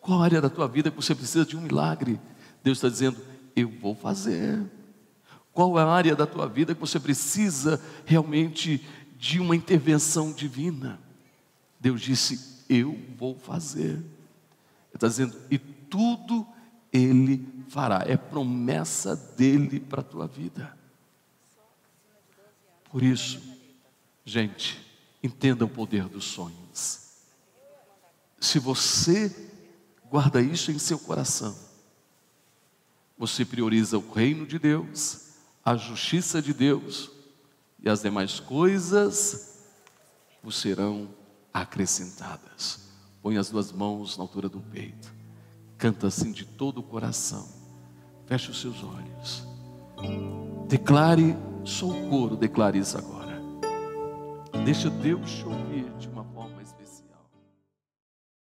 Qual 0.00 0.22
a 0.22 0.24
área 0.24 0.40
da 0.40 0.48
tua 0.48 0.66
vida 0.66 0.90
que 0.90 0.96
você 0.96 1.14
precisa 1.14 1.44
de 1.44 1.54
um 1.54 1.60
milagre? 1.60 2.18
Deus 2.64 2.78
está 2.78 2.88
dizendo, 2.88 3.37
eu 3.60 3.68
vou 3.68 3.94
fazer. 3.94 4.64
Qual 5.52 5.78
é 5.78 5.82
a 5.82 5.86
área 5.86 6.14
da 6.14 6.26
tua 6.26 6.46
vida 6.46 6.74
que 6.74 6.80
você 6.80 7.00
precisa 7.00 7.82
realmente 8.04 8.86
de 9.18 9.40
uma 9.40 9.56
intervenção 9.56 10.32
divina? 10.32 11.00
Deus 11.80 12.00
disse: 12.00 12.64
Eu 12.68 12.98
vou 13.16 13.36
fazer. 13.36 13.96
Ele 13.96 14.94
está 14.94 15.08
dizendo, 15.08 15.36
e 15.50 15.58
tudo 15.58 16.46
Ele 16.92 17.46
fará. 17.68 18.04
É 18.06 18.16
promessa 18.16 19.16
dele 19.16 19.80
para 19.80 20.00
a 20.00 20.04
tua 20.04 20.26
vida. 20.26 20.76
Por 22.90 23.02
isso, 23.02 23.40
gente, 24.24 24.80
entenda 25.22 25.64
o 25.64 25.68
poder 25.68 26.08
dos 26.08 26.24
sonhos. 26.24 27.08
Se 28.40 28.58
você 28.58 29.34
guarda 30.08 30.40
isso 30.40 30.70
em 30.70 30.78
seu 30.78 30.98
coração, 30.98 31.67
você 33.18 33.44
prioriza 33.44 33.98
o 33.98 34.12
reino 34.12 34.46
de 34.46 34.58
Deus, 34.58 35.32
a 35.64 35.76
justiça 35.76 36.40
de 36.40 36.54
Deus, 36.54 37.10
e 37.82 37.88
as 37.88 38.00
demais 38.00 38.38
coisas 38.38 39.58
vos 40.42 40.56
serão 40.56 41.08
acrescentadas. 41.52 42.88
Põe 43.20 43.36
as 43.36 43.50
duas 43.50 43.72
mãos 43.72 44.16
na 44.16 44.22
altura 44.22 44.48
do 44.48 44.60
peito, 44.60 45.12
canta 45.76 46.06
assim 46.06 46.30
de 46.30 46.44
todo 46.44 46.78
o 46.78 46.82
coração, 46.82 47.48
feche 48.26 48.50
os 48.50 48.60
seus 48.60 48.82
olhos, 48.84 49.42
declare, 50.68 51.36
sou 51.64 51.90
o 51.90 52.08
coro, 52.08 52.36
declare 52.36 52.78
isso 52.78 52.96
agora. 52.96 53.18
Deixa 54.64 54.88
Deus 54.88 55.30
te 55.30 55.44
ouvir 55.44 55.92
uma 56.17 56.17